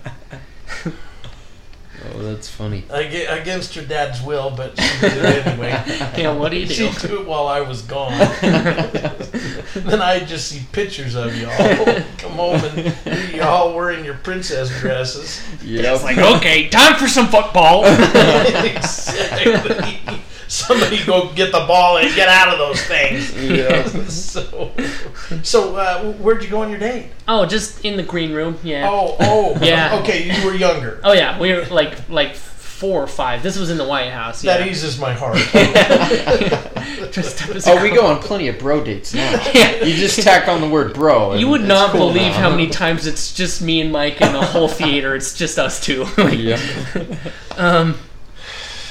that's 2.22 2.48
funny. 2.48 2.84
Ag- 2.90 3.40
against 3.40 3.74
her 3.74 3.82
dad's 3.82 4.22
will, 4.22 4.50
but 4.50 4.78
she 4.80 5.00
did 5.00 5.24
it 5.24 5.46
anyway. 5.46 5.82
Yeah, 6.16 6.32
what 6.34 6.50
do 6.50 6.58
you 6.58 6.66
do? 6.66 6.74
She 6.74 6.90
do? 6.90 7.08
do 7.08 7.20
it 7.20 7.26
while 7.26 7.46
I 7.46 7.60
was 7.60 7.82
gone. 7.82 8.12
then 8.42 10.02
I 10.02 10.20
just 10.26 10.48
see 10.48 10.62
pictures 10.72 11.14
of 11.14 11.36
y'all 11.36 12.02
come 12.18 12.32
home 12.32 12.60
and 12.64 13.34
y'all 13.34 13.74
wearing 13.74 14.04
your 14.04 14.14
princess 14.14 14.68
dresses. 14.80 15.42
Yeah, 15.64 15.94
It's 15.94 16.04
like, 16.04 16.18
okay, 16.18 16.68
time 16.68 16.96
for 16.98 17.08
some 17.08 17.28
football. 17.28 17.84
exactly. 18.64 19.98
Somebody 20.66 21.02
go 21.06 21.32
get 21.32 21.50
the 21.50 21.64
ball 21.66 21.96
and 21.96 22.14
get 22.14 22.28
out 22.28 22.48
of 22.52 22.58
those 22.58 22.82
things. 22.82 23.32
Yeah. 23.42 23.84
so, 24.08 24.70
so 25.42 25.76
uh, 25.76 26.12
where'd 26.14 26.42
you 26.44 26.50
go 26.50 26.60
on 26.60 26.68
your 26.70 26.78
date? 26.78 27.08
oh, 27.26 27.46
just 27.46 27.84
in 27.86 27.96
the 27.96 28.02
green 28.02 28.34
room. 28.34 28.58
Yeah. 28.62 28.86
Oh, 28.90 29.16
oh, 29.20 29.58
Yeah. 29.62 29.98
Okay, 30.00 30.30
you 30.30 30.44
were 30.46 30.54
younger. 30.54 31.00
Oh 31.04 31.12
yeah, 31.12 31.38
we 31.40 31.52
were 31.54 31.64
like 31.66 32.06
like 32.10 32.34
four 32.34 33.02
or 33.02 33.06
five. 33.06 33.42
This 33.42 33.58
was 33.58 33.70
in 33.70 33.78
the 33.78 33.86
White 33.86 34.10
House. 34.10 34.44
Yeah. 34.44 34.58
That 34.58 34.66
eases 34.68 35.00
my 35.00 35.14
heart. 35.14 35.38
Dressed 37.12 37.48
up 37.48 37.56
as 37.56 37.66
a 37.66 37.70
Oh, 37.70 37.82
we 37.82 37.90
go 37.90 38.06
on 38.06 38.20
plenty 38.20 38.48
of 38.48 38.58
bro 38.58 38.84
dates 38.84 39.14
now. 39.14 39.30
Yeah. 39.54 39.84
You 39.84 39.94
just 39.96 40.20
tack 40.22 40.48
on 40.48 40.60
the 40.60 40.68
word 40.68 40.92
bro. 40.92 41.34
You 41.34 41.48
would 41.48 41.62
not 41.62 41.92
cool 41.92 42.08
believe 42.08 42.32
now. 42.32 42.40
how 42.40 42.50
many 42.50 42.68
times 42.68 43.06
it's 43.06 43.32
just 43.32 43.62
me 43.62 43.80
and 43.80 43.90
Mike 43.92 44.20
in 44.20 44.32
the 44.32 44.42
whole 44.44 44.68
theater. 44.68 45.14
It's 45.14 45.32
just 45.36 45.58
us 45.58 45.80
two. 45.80 46.04
Like, 46.18 46.38
Yeah. 46.38 46.60
Um, 47.56 47.96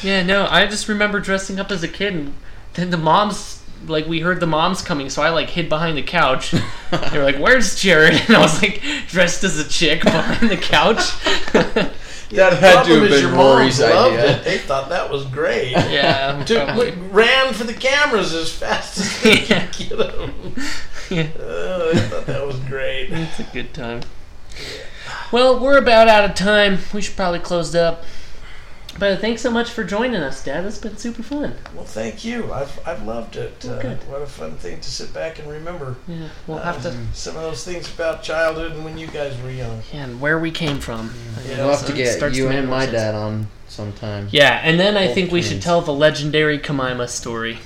yeah, 0.04 0.24
no, 0.24 0.48
I 0.50 0.66
just 0.68 0.88
remember 0.88 1.20
dressing 1.20 1.60
up 1.60 1.72
as 1.72 1.84
a 1.84 1.88
kid, 1.88 2.14
and 2.14 2.34
then 2.74 2.90
the 2.90 2.98
moms, 2.98 3.62
like, 3.88 4.08
we 4.08 4.20
heard 4.22 4.40
the 4.40 4.48
moms 4.48 4.82
coming, 4.82 5.10
so 5.10 5.22
I 5.22 5.30
like 5.30 5.50
hid 5.50 5.70
behind 5.70 5.98
the 5.98 6.04
couch. 6.04 6.52
they 6.92 7.18
were 7.18 7.24
like, 7.24 7.38
"Where's 7.38 7.80
Jared?" 7.80 8.14
And 8.14 8.36
I 8.36 8.40
was 8.42 8.62
like 8.62 8.82
dressed 9.08 9.44
as 9.44 9.58
a 9.60 9.68
chick 9.68 10.02
behind 10.04 10.50
the 10.50 10.58
couch. 10.58 11.12
Yeah, 12.34 12.50
the 12.52 12.56
had 12.56 12.70
to 12.70 12.76
problem 12.78 13.02
have 13.02 13.12
is 13.12 13.22
been 13.24 13.28
your 13.30 13.36
moms 13.36 13.56
Rory's 13.60 13.80
loved 13.82 14.16
idea. 14.16 14.38
it. 14.38 14.44
They 14.46 14.58
thought 14.58 14.88
that 14.88 15.12
was 15.12 15.26
great. 15.26 15.72
yeah, 15.72 16.42
Dude, 16.46 16.78
we 16.78 16.92
ran 17.10 17.54
for 17.54 17.66
the 17.66 17.74
cameras 17.74 18.34
as 18.34 18.50
fast 18.50 18.98
as 19.00 19.22
they 19.22 19.42
Yeah. 19.48 19.66
could 19.66 19.90
get 19.90 19.98
them. 19.98 20.56
Yeah. 21.10 21.28
Oh, 21.38 21.92
I 21.94 22.00
thought 22.00 22.26
that 22.28 22.48
was 22.48 22.56
great. 22.62 23.10
It's 23.12 23.42
a 23.42 23.44
good 23.44 23.74
time. 23.74 24.04
Well, 25.34 25.60
we're 25.60 25.78
about 25.78 26.08
out 26.08 26.24
of 26.24 26.34
time. 26.36 26.80
We 26.94 27.02
should 27.02 27.18
probably 27.18 27.40
close 27.40 27.76
it 27.76 27.82
up. 27.82 28.06
But 29.02 29.20
thanks 29.20 29.42
so 29.42 29.50
much 29.50 29.72
for 29.72 29.84
joining 29.84 30.22
us, 30.22 30.44
Dad. 30.46 30.64
It's 30.64 30.78
been 30.78 30.96
super 30.96 31.24
fun. 31.24 31.56
Well, 31.74 31.86
thank 31.86 32.24
you. 32.24 32.54
I've, 32.54 32.80
I've 32.88 33.02
loved 33.02 33.36
it. 33.36 33.66
Oh, 33.68 33.72
Uh, 33.72 33.82
good. 33.82 33.98
what 34.08 34.22
a 34.22 34.28
fun 34.28 34.52
thing 34.58 34.80
to 34.80 34.92
sit 34.92 35.12
back 35.12 35.40
and 35.40 35.50
remember. 35.50 35.96
Yeah, 36.08 36.28
we'll 36.46 36.60
have 36.60 36.84
to. 36.84 36.90
uh, 36.90 36.94
some 37.12 37.36
of 37.36 37.42
those 37.42 37.64
things 37.64 37.92
about 37.92 38.22
childhood 38.22 38.74
and 38.74 38.86
when 38.86 39.00
you 39.00 39.08
guys 39.08 39.36
were 39.42 39.50
young. 39.50 39.82
Yeah, 39.92 40.04
and 40.04 40.22
where 40.22 40.38
we 40.38 40.52
came 40.52 40.78
from. 40.78 41.12
Yeah, 41.50 41.66
We'll 41.66 41.76
have 41.76 41.88
to 41.88 41.94
get 41.94 42.36
you 42.36 42.50
and 42.50 42.70
my 42.70 42.82
sense. 42.82 42.92
dad 42.92 43.16
on 43.16 43.48
sometime. 43.68 44.28
Yeah, 44.30 44.62
and 44.64 44.80
then 44.80 44.96
I 44.96 45.08
Old 45.08 45.16
think 45.16 45.32
we 45.32 45.42
should 45.42 45.64
tell 45.64 45.82
the 45.82 45.94
legendary 45.94 46.60
Kamima 46.60 47.10
story. 47.10 47.58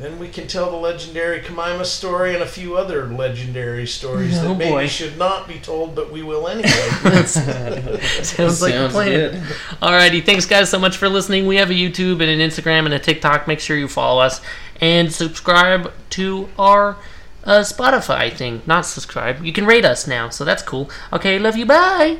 Then 0.00 0.18
we 0.18 0.28
can 0.28 0.46
tell 0.46 0.70
the 0.70 0.76
legendary 0.78 1.40
Kamima 1.40 1.84
story 1.84 2.32
and 2.34 2.42
a 2.42 2.46
few 2.46 2.76
other 2.76 3.06
legendary 3.06 3.86
stories 3.86 4.38
Oh, 4.38 4.48
that 4.48 4.58
maybe 4.58 4.70
boy. 4.70 4.86
should 4.86 5.18
not 5.18 5.46
be 5.46 5.58
told, 5.58 5.94
but 5.94 6.10
we 6.10 6.22
will 6.22 6.48
anyway. 6.48 6.70
Sounds 7.26 8.62
like 8.62 8.74
a 8.74 8.88
plan. 8.88 9.08
good. 9.10 9.34
Alrighty, 9.82 10.24
thanks 10.24 10.46
guys 10.46 10.70
so 10.70 10.78
much 10.78 10.96
for 10.96 11.08
listening. 11.08 11.46
We 11.46 11.56
have 11.56 11.70
a 11.70 11.74
YouTube 11.74 12.22
and 12.22 12.30
an 12.30 12.38
Instagram 12.40 12.86
and 12.86 12.94
a 12.94 12.98
TikTok. 12.98 13.46
Make 13.46 13.60
sure 13.60 13.76
you 13.76 13.88
follow 13.88 14.22
us 14.22 14.40
and 14.80 15.12
subscribe 15.12 15.92
to 16.10 16.48
our 16.58 16.96
uh, 17.44 17.60
Spotify 17.60 18.32
thing. 18.34 18.62
Not 18.66 18.86
subscribe. 18.86 19.44
You 19.44 19.52
can 19.52 19.66
rate 19.66 19.84
us 19.84 20.06
now, 20.06 20.30
so 20.30 20.44
that's 20.46 20.62
cool. 20.62 20.90
Okay, 21.12 21.38
love 21.38 21.56
you. 21.56 21.66
Bye. 21.66 22.18